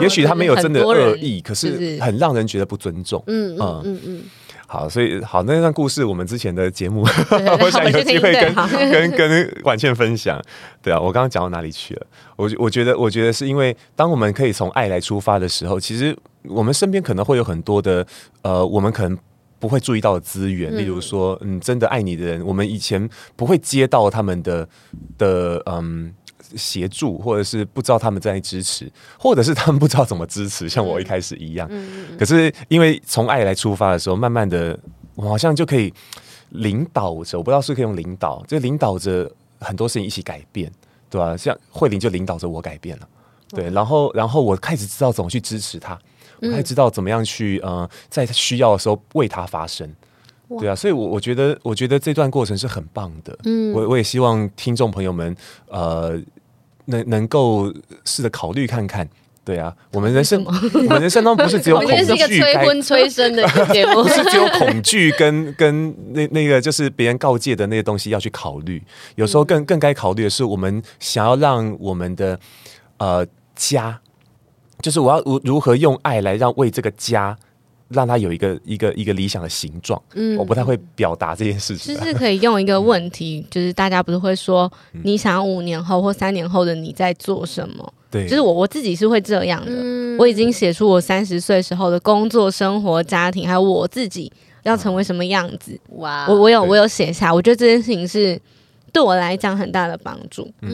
[0.00, 3.22] 也许他没有真的恶意，可是是很让人觉得不尊重。
[3.26, 4.22] 嗯嗯嗯嗯，
[4.72, 7.00] 好，所以好那段故事，我们之前的节目，
[7.60, 8.54] 我想有机会跟
[8.88, 10.40] 跟跟婉倩分享。
[10.80, 12.06] 对啊，我刚刚讲到哪里去了？
[12.36, 18.06] 我我觉得，我觉得是因为当我们可以从爱来出发的时候，其实我们身边可能会有很多的
[18.42, 19.18] 呃，我们可能
[19.58, 24.68] 不会注意到的资源，例如说，嗯，真的爱你的人，我们以前不会接到他们的
[25.18, 26.14] 的嗯。
[26.56, 31.70] 协助，或者是不知道他们在支持，或者是他们不知道怎么支持，像我一开始一样。
[32.18, 34.78] 可是因为从爱来出发的时候，慢慢的，
[35.14, 35.92] 我好像就可以
[36.50, 39.30] 领导着，我不知道是可以用领导，就领导着
[39.60, 40.70] 很多事情一起改变，
[41.08, 41.36] 对吧、啊？
[41.36, 43.08] 像慧玲就领导着我改变了，
[43.50, 45.98] 对，然后然后我开始知道怎么去支持他，
[46.40, 49.88] 我开始知道怎么样去呃，在需要的时候为他发声。
[50.58, 53.38] 对啊，所以我，我我觉得，我觉得这段过程是很棒的。
[53.44, 55.36] 嗯，我我也希望听众朋友们，
[55.68, 56.20] 呃，
[56.90, 57.72] 能能够
[58.04, 59.08] 试着考虑看看。
[59.42, 68.80] 对啊，我们人生， 我们人生当中不是只有我恐惧，催婚催生的 节目不，是只有恐惧跟跟那那个就是别人告诫的那些东西要去考虑。
[69.16, 72.38] 有时候更更该考虑的是，我们想要让我们的
[72.98, 73.26] 呃
[73.56, 73.98] 家，
[74.82, 77.36] 就是我要如如何用爱来让为这个家。
[77.90, 81.94] 让他有一个一个一个理想的形状，嗯，我不太会表达这件事情。
[81.94, 84.70] 就是可以用一个问题，就是大家不是会说，
[85.02, 87.92] 你想要五年后或三年后的你在做什么？
[88.08, 89.72] 对，就是我我自己是会这样的。
[90.18, 94.32] 我已经写出我三十岁时候的工作、生活、家庭，还有我自己
[94.62, 95.78] 要成为什么样子。
[95.96, 98.40] 哇，我我有我有写下，我觉得这件事情是
[98.92, 100.48] 对我来讲很大的帮助。
[100.62, 100.70] 嗯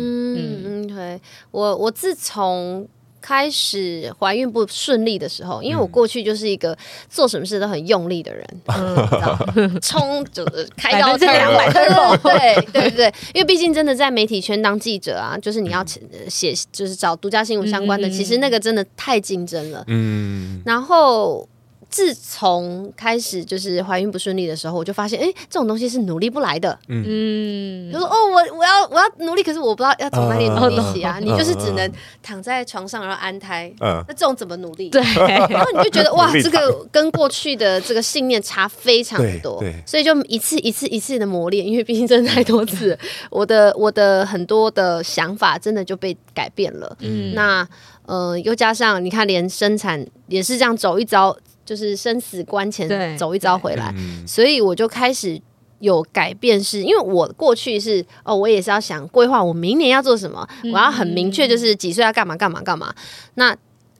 [0.64, 2.86] 嗯，对我我自从。
[3.26, 6.78] 开始怀孕不顺利的时候，因为我过去就是一个
[7.10, 11.68] 做什么事都很用力的人，嗯，冲就是开到这两百。
[11.68, 11.84] 分，
[12.22, 15.84] 对对对，因为毕竟真的在媒体圈当记者啊，就是你要
[16.28, 21.48] 写，就是找独家新闻相关的，其实那个真的太竞争了，嗯，然后。
[21.88, 26.76] 自从开始就是怀孕不顺利的时候，我就发现，哎，这种东西是努力不来的。
[26.88, 31.18] 嗯，就说哦，我我要我要努力，可是我不知道要从哪里努力起啊。
[31.20, 31.90] 你就是只能
[32.22, 33.72] 躺在床上然后安胎。
[33.80, 34.90] 嗯，那这种怎么努力？
[34.90, 35.00] 对，
[35.48, 39.60] 然后你就觉得 哇，这个跟过去的这个信念差非常的多。
[39.60, 42.98] 对，所以就一次一次一次的磨练，因为毕竟真的太多次，
[43.30, 46.96] 我的我的很多的想法真的就被改变了。
[47.00, 47.66] 嗯，那
[48.06, 51.36] 呃，又加上你看，连生产也是这样走一遭。
[51.66, 53.92] 就是生死关前走一遭回来，
[54.26, 55.38] 所以我就开始
[55.80, 62.94] 有改变是，是因为我过去是哦，我也是要想规划我明年要做什么，嗯、我要很明确，就是几岁要干嘛干嘛干嘛。
[63.34, 63.54] 那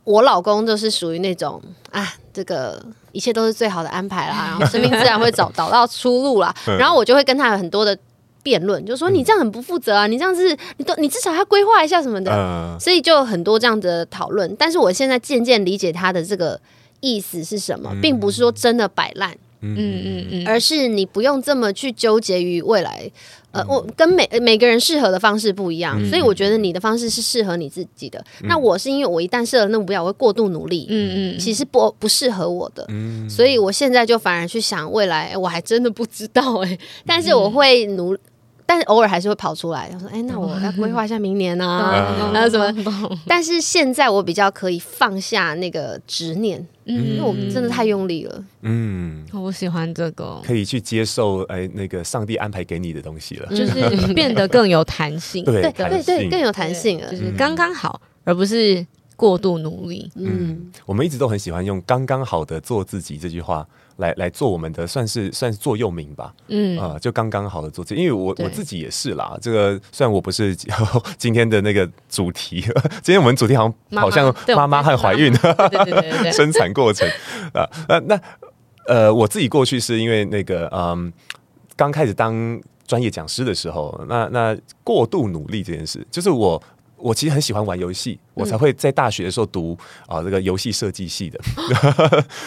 [0.04, 1.60] 我老公就是属于那种
[1.90, 6.54] 啊，这个一切都是最好的安排啦， 然后生命自然会找找到出路啦。
[6.78, 7.98] 然后我就会跟他有很多的
[8.42, 14.54] 辩论，就说你这样很不负责啊，你这样子你都你至少要规划一下什么的，所以就很多这样的讨论。
[14.56, 16.58] 但是我现在渐渐理解他的这个。
[17.06, 19.30] 意思是什么，并不是说真的摆烂，
[19.60, 23.10] 嗯嗯嗯，而是你不用这么去纠结于未来。
[23.52, 28.22] 呃，我跟每每个人适合的方式不一样，所以我觉得你的方式是适合你自己的。
[28.42, 32.86] 那我是因为我一旦设了那目标，我会过度努力，嗯嗯，其实不不适合我的，
[33.30, 38.16] 所以我现在就反而去想未来，我还真的不知道哎，但是我会努。
[38.68, 42.74] 但是偶尔还是会跑出来，我说：“哎、欸，那我要规划一下明年啊，然后什么？”
[43.24, 48.44] 但是现在我比较可以放下那个执念，嗯，因为我真的太用力了。
[48.62, 60.10] 嗯，我喜欢这个，可以去接受哎，那个上帝安排给你的东西了，就是变得更有弹性，对对对对，更有弹性了，就是刚刚好，而不是过度努力。
[60.14, 63.66] 嗯，我们一直都很喜欢用“刚刚好的做自己”这句话。
[63.96, 69.36] 来来做我们的算是算是座右铭吧，嗯啊、呃，就刚刚好的做这，因为我我自己也是啦。
[69.40, 70.54] 这个虽然我不是
[71.16, 72.60] 今天的那个主题，
[73.02, 75.32] 今天我们主题好像好像妈妈和怀孕，
[76.32, 77.08] 生产过程
[77.52, 77.68] 啊。
[77.88, 78.20] 那那
[78.86, 81.12] 呃，我自己过去是因为那个嗯，
[81.74, 86.62] 刚开始当专业讲师的时候，那那过度努力这件事，就是我。
[86.98, 89.76] 我其实很喜欢玩游戏，我才会在大学的时候读
[90.06, 91.38] 啊这个游戏设计系的。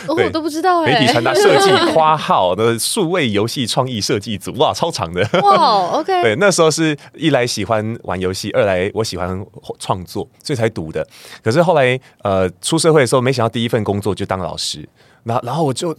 [0.07, 0.93] 我都不知道哎。
[0.93, 5.21] 媒体传达设计花号的数位游戏创意设计组，哇，超长的。
[5.41, 6.21] 哇，OK。
[6.23, 9.45] 对，那时候是一来喜欢玩游戏，二来我喜欢
[9.77, 11.07] 创作，所以才读的。
[11.43, 14.87] 可是后来呃出社会的时候，没想到第一份工作就当老师，
[15.23, 15.95] 然后然后我就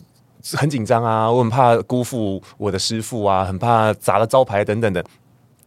[0.55, 5.05] 很紧张啊，我很怕辜负我的师傅啊，很怕砸了招牌等等的。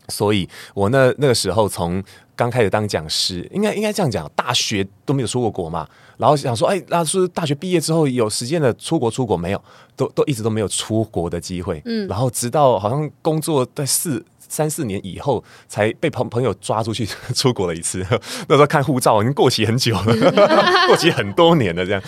[0.09, 2.03] 所以我那那个时候从
[2.35, 9.37] 刚开始当讲师，应该应该这样讲，大学都没有出过国嘛，然后想说，哎，那是大学毕业之后有时间的出国出国？
[9.37, 9.63] 没有，
[9.95, 17.05] 都都一直都没有出国的机会，嗯，然后直到好像工作在四三四年以后，才被朋朋友抓出去
[17.35, 17.99] 出国了一次，
[18.47, 20.31] 那时候看护照已经过期很久了，
[20.87, 22.01] 过期很多年了这样，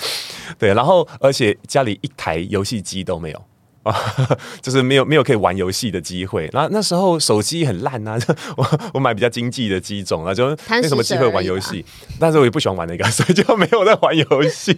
[0.57, 3.41] 对，然后而且家里一台游戏机都没有。
[3.85, 3.95] 啊，
[4.61, 6.49] 就是没有没有可以玩游戏的机会。
[6.51, 8.17] 那那时候手机很烂啊，
[8.57, 11.85] 我我买比较经济的机种啊，就没什么机会玩游戏。
[12.19, 14.73] 但是我也不喜欢玩那个， 所以就没有在玩游戏。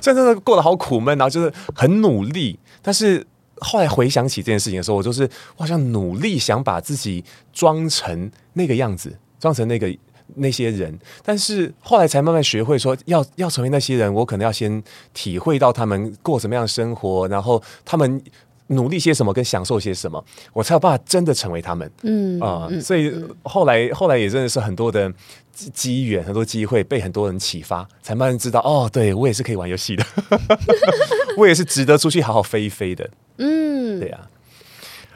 [0.00, 2.58] 所以真的过得好苦闷，然后就是很努力。
[2.80, 9.94] 但是后来回想起这件事情的时候，我就是我好像努力想把自己装成那个样子，装成那个。
[10.36, 14.82] 那些人，但是后来才慢慢学会说，要要成为那些人，我可能要先
[15.14, 18.22] 体会到他们过什么样的生活，然后他们
[18.68, 20.22] 努力些什么，跟享受些什么，
[20.52, 21.90] 我才有办法真的成为他们。
[22.02, 23.12] 嗯啊，呃、所以
[23.42, 25.10] 后来后来也真的是很多的
[25.52, 30.04] 机缘，很多机会被很多人启发，才慢慢知道，哦，对我也是可以玩游戏的，
[31.38, 33.08] 我也是值得出去好好飞一飞的。
[33.38, 34.37] 嗯，对呀、啊。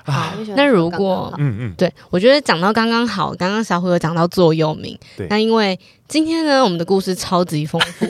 [0.05, 5.79] 啊，那如果嗯嗯，对我觉得讲到刚刚好，刚刚小虎有讲到座右铭，对，那因为
[6.09, 8.07] 今天呢，我们的故事超级丰富，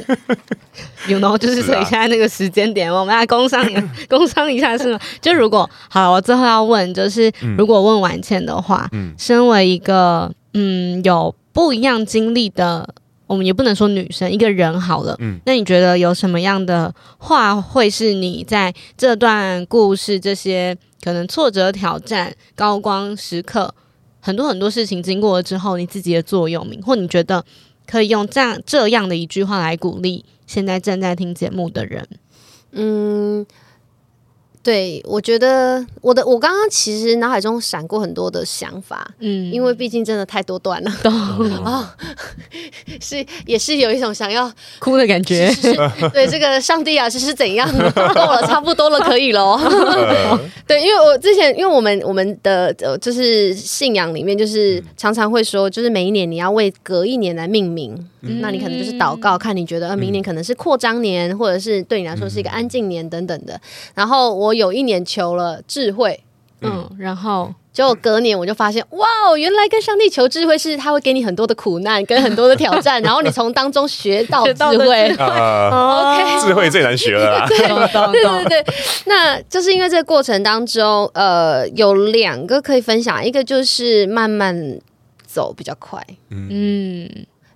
[1.07, 3.63] you know，就是所以现在那个时间点，我们来工商
[4.09, 4.99] 工商一下是吗？
[5.21, 12.89] 就如果好，我最后要问，就是如果问婉倩的话，嗯，身为一个嗯有不一样经历的，
[13.27, 20.75] 我们也不能说女生，一个人好了，嗯，那你觉得有什么样的话会是你在这段故事这些？
[21.03, 23.75] 可能挫折、挑战、高光时刻，
[24.21, 27.45] 很多很多事情经过了之后，你自己的座右铭，或你觉得
[27.87, 32.09] 可以用这样这样的一句话来鼓励现在正在听节目的人，
[32.71, 33.45] 嗯。
[34.63, 40.91] 对，我觉得我的我刚刚其实脑海中闪过很多的想法，嗯，因为毕竟真的太多段了，
[41.65, 41.89] 啊、哦，
[43.01, 44.49] 是也是有一种想要
[44.79, 45.51] 哭的感觉。
[45.51, 47.69] 是是是 对，这个上帝啊，这是怎样？
[48.15, 49.59] 够了，差不多了，可以了。
[50.65, 63.61] 对，因为我之前，因为我们我们的呃，就是信仰里面，就是常常会说，就是每一年你要为隔一年来命名，嗯、那你可能就是祷告，看你觉得呃，明年可能是扩张年，或者是对你来说是一个安静年等等的。
[63.97, 64.52] 然后我。
[64.53, 66.23] 有一年求了智慧，
[66.61, 67.55] 嗯，然后？
[67.73, 75.09] 结果隔年我就发现，哇哦，原来跟上帝求智慧是他会给你很多的苦难跟很多的挑战， 然后你从当中学到智慧。
[75.17, 77.47] OK，智慧最难学了。
[77.49, 78.75] 对对对对，
[79.07, 84.79] 那就是因为这个过程当中，呃，有两个可以分享，一个就是慢慢
[85.25, 87.09] 走比较快，嗯。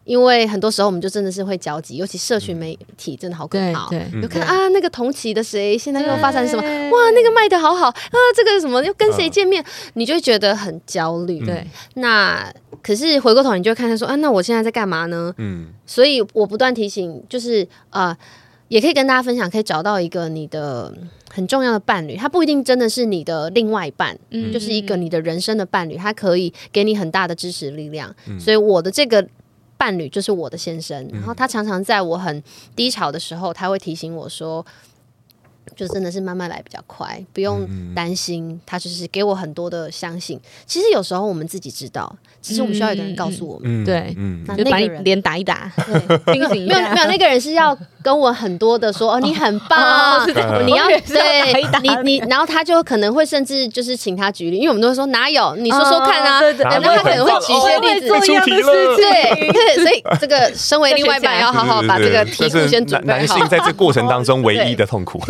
[0.07, 3.89] 因为很多时候我们就真的是会焦急，尤其社群媒体真的好可怕。
[3.91, 6.63] 对，有看啊，那个同期的谁现在又发展什么？
[6.63, 9.63] 哇，那个卖的好好啊，这个什么又跟谁见面？
[9.95, 11.45] 你就会觉得很焦虑。
[11.45, 12.49] 对，那
[12.81, 15.35] 可是回过头你就会看他说啊，那我现在在干嘛呢？
[15.39, 18.17] 嗯，所以我不断提醒，就是啊，
[18.69, 20.95] 也可以跟大家分享，可以找到一个你的
[21.29, 28.15] 很重要的伴侣，他不一定真的是你的另外一半，嗯，就是一个你的人生的伴侣，他可以给你很大的支持力量。
[28.39, 29.27] 所以我的这个。
[29.77, 32.43] 伴侣就是我的先生，然后他常常在我很
[32.75, 34.65] 低潮的时候，他会提醒我说，
[35.75, 38.61] 就真的是慢慢来比较快，不用担心。
[38.65, 40.41] 他就是给我很多的相信。
[40.67, 43.85] 其实有时候我们自己知道，只是我们需要一个人告诉我们。
[43.85, 44.15] 对，
[44.47, 45.71] 那那个人脸打一打，
[46.27, 47.77] 没有没有，那个人是要。
[48.07, 50.25] 跟我很多的说 哦，你很棒，
[50.65, 51.53] 你要对
[51.83, 58.07] 你你，然后他就可能会甚至就是请他举例，因为我们都会说哪有，你说说看啊，然后他可能会举一些例子，
[58.97, 63.19] 对 对，所以这个身为另外一半要好好把这个题目先准备好。
[63.19, 65.21] 男性在这过程当中唯一的痛苦，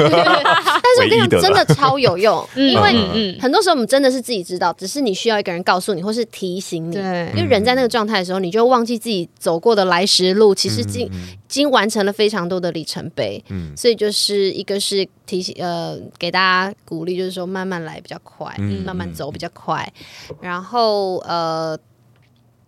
[0.99, 6.95] 但是我跟你讲真的超有用， 因为很多时候我们真的是自己知道，只是你需要一个人告诉你或是提醒你，
[7.35, 11.11] 因为人在那个状态的时候，你就忘记自己走过的来时路，其实已
[11.49, 12.67] 经完成了非常多的。
[12.77, 19.91] 里程碑，嗯，所以就是一个是提醒，呃，给大家鼓励，就是说慢慢来比较快，嗯，慢慢走比较快。
[20.43, 21.79] 然后，呃，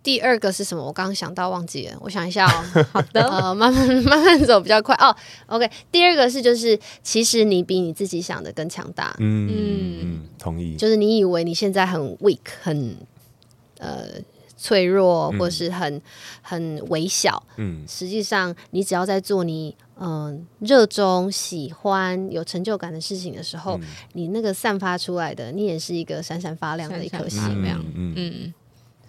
[0.01, 0.83] 第二个是什么？
[0.83, 2.85] 我刚刚想到忘记了，我想一下哦。
[2.91, 5.15] 好的，呃，慢慢 慢慢走比较快哦。
[5.47, 9.15] OK，第二个是就是，其实你比你自己想的更强大。
[9.19, 10.75] 嗯嗯，同意。
[10.75, 12.97] 就是你以为你现在很 weak，很
[13.77, 14.05] 呃。
[14.61, 16.01] 脆弱，或是很、嗯、
[16.41, 27.41] 很微小，嗯，实际上你只要在做你嗯热衷、喜欢、有成就感的事情的时候，嗯、你那个散发出来的，你也是一个闪闪发亮的一颗星，
[27.95, 28.53] 嗯嗯，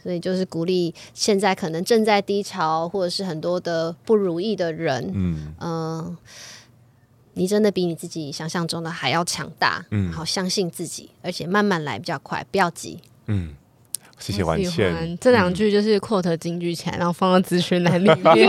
[0.03, 5.99] 所以就是鼓励现在可能正在低潮，或者是很多的不如意的人，嗯嗯。
[5.99, 6.17] 呃
[7.35, 9.87] 你真的比你自己想象中的还要强大。
[9.93, 12.99] 嗯，好，相信自己，而且慢慢来比较快，不要急。
[13.27, 13.55] 嗯。
[14.21, 18.49] 谢谢婉倩，这两句就是 quote 金句起来，然后放到咨询栏里面。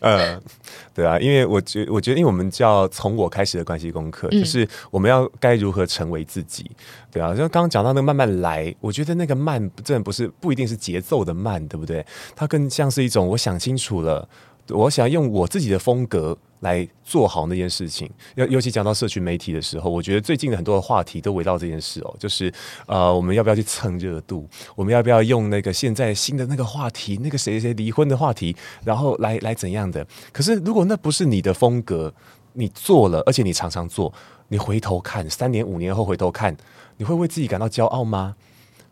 [0.00, 0.40] 呃，
[0.94, 6.68] 对啊，因为我觉我觉得，因为我们叫从我开始的关系功课，就是我们要该如何成为自己。
[7.12, 12.04] 对啊，就刚刚讲到那个慢慢来，我觉得那个慢真的不是不一定是节奏的慢，对不对？
[12.34, 14.26] 它更像是一种我想清楚了，
[14.70, 16.36] 我想用我自己的风格。
[16.64, 22.50] 来做好那件事情，尤尤其讲到社群媒体的时候，我觉得最近的很多的话题都围绕这件事哦，就是
[22.86, 24.48] 呃，我们要不要去蹭热度？
[24.74, 30.04] 我们要不要用那个现在新的那个话题，那个谁谁离婚的话题，然后来来怎样的？
[30.32, 32.12] 可是如果那不是你的风格，
[32.54, 34.12] 你做了，而且你常常做，
[34.48, 36.56] 你回头看三年五年后回头看，
[36.96, 38.34] 你会为自己感到骄傲吗？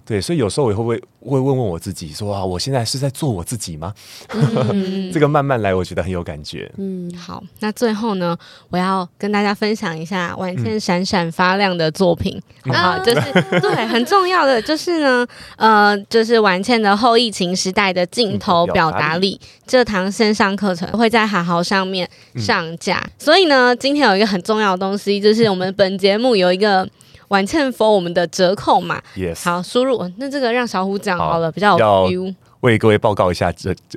[0.05, 3.95] 对，所以有时候我也会会问问我自己说啊，我现在是在做我自己吗？
[4.31, 6.71] 嗯、 这个慢慢来，我觉得很有感觉。
[6.77, 8.37] 嗯，好，那最后呢，
[8.71, 15.27] 我要跟大家分享一下婉倩闪闪发亮的作品，嗯、好，就是对很重要的，就是呢，
[15.57, 26.89] 呃，就是婉倩的后疫情时代的镜头表达力这堂线上课程会在好好上面上架，嗯、所以呢，今天有一个很重要的东西，就是我们本节目有一个。
[27.33, 32.35] 婉倩 for 我们的折扣码，Yes，好，输入那这个让小虎讲好了，好比较有 feel。
[32.61, 33.75] 为各位报告一下，这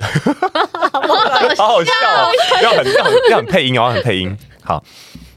[1.58, 2.32] 好好笑哦，
[2.62, 4.34] 要很要很要很配音哦，要很配音。
[4.62, 4.82] 好，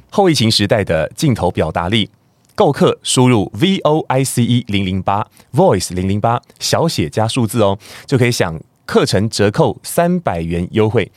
[0.10, 2.10] 后疫情时代的镜头表达力，
[2.56, 11.12] 购课输入 V O I C E 零零八 Voice 零零八小写加数字哦，就可以享课程折扣三百元优惠。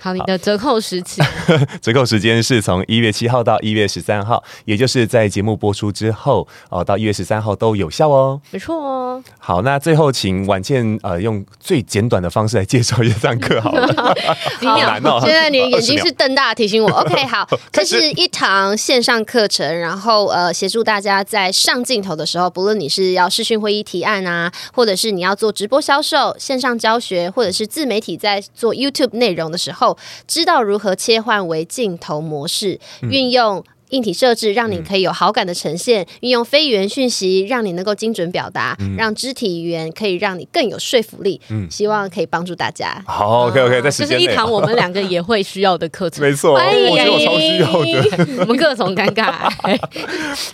[0.00, 1.22] 好，你的折扣时期，
[1.80, 8.40] 折扣时间是从一月七号到一月十三号，也就是在节目播出之后哦，到一月十三号都有效哦。
[8.50, 9.22] 没错哦。
[9.38, 13.86] 好，那最后请婉倩呃用最简短的方式来介绍一下这堂课好了。
[14.60, 15.18] 好难哦。
[15.24, 16.90] 现在你的眼睛是瞪大提醒我。
[16.90, 29.85] OK，好， 这是一堂线上课程，然后呃协助大家在上镜头的时候，不论你是要视讯会议提案啊，或者是你要做直播销售、线上教学，或者是自媒体在做 YouTube 内容的时候。
[30.26, 41.40] 知道如何切换为镜头模式，运用硬体设置，让你可以有好感的呈现；运、嗯、用非语言讯息，让你能够精准表达；嗯、让肢体语言可以让你更有说服力。
[41.50, 43.00] 嗯，希望可以帮助大家。
[43.06, 46.20] 好，OK OK，在时间内，这是一堂我们两个也会需要的课程。
[46.26, 48.36] 没错，我觉得我超需要的。
[48.42, 49.48] 我们各种尴尬。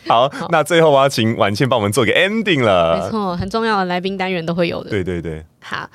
[0.06, 3.00] 好， 好，那最后我要请婉倩帮我们做个 ending 了。
[3.02, 4.90] 没错，很重要的来宾单元都会有的。
[4.90, 5.42] 对对对。
[5.62, 5.88] 好，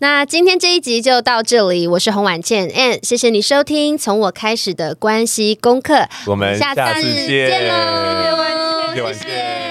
[0.00, 1.86] 那今天这一集就到这里。
[1.86, 6.08] 我是洪婉倩，and 谢谢你收听从我开始的关系功课。
[6.26, 9.61] 我们下次见喽，谢谢。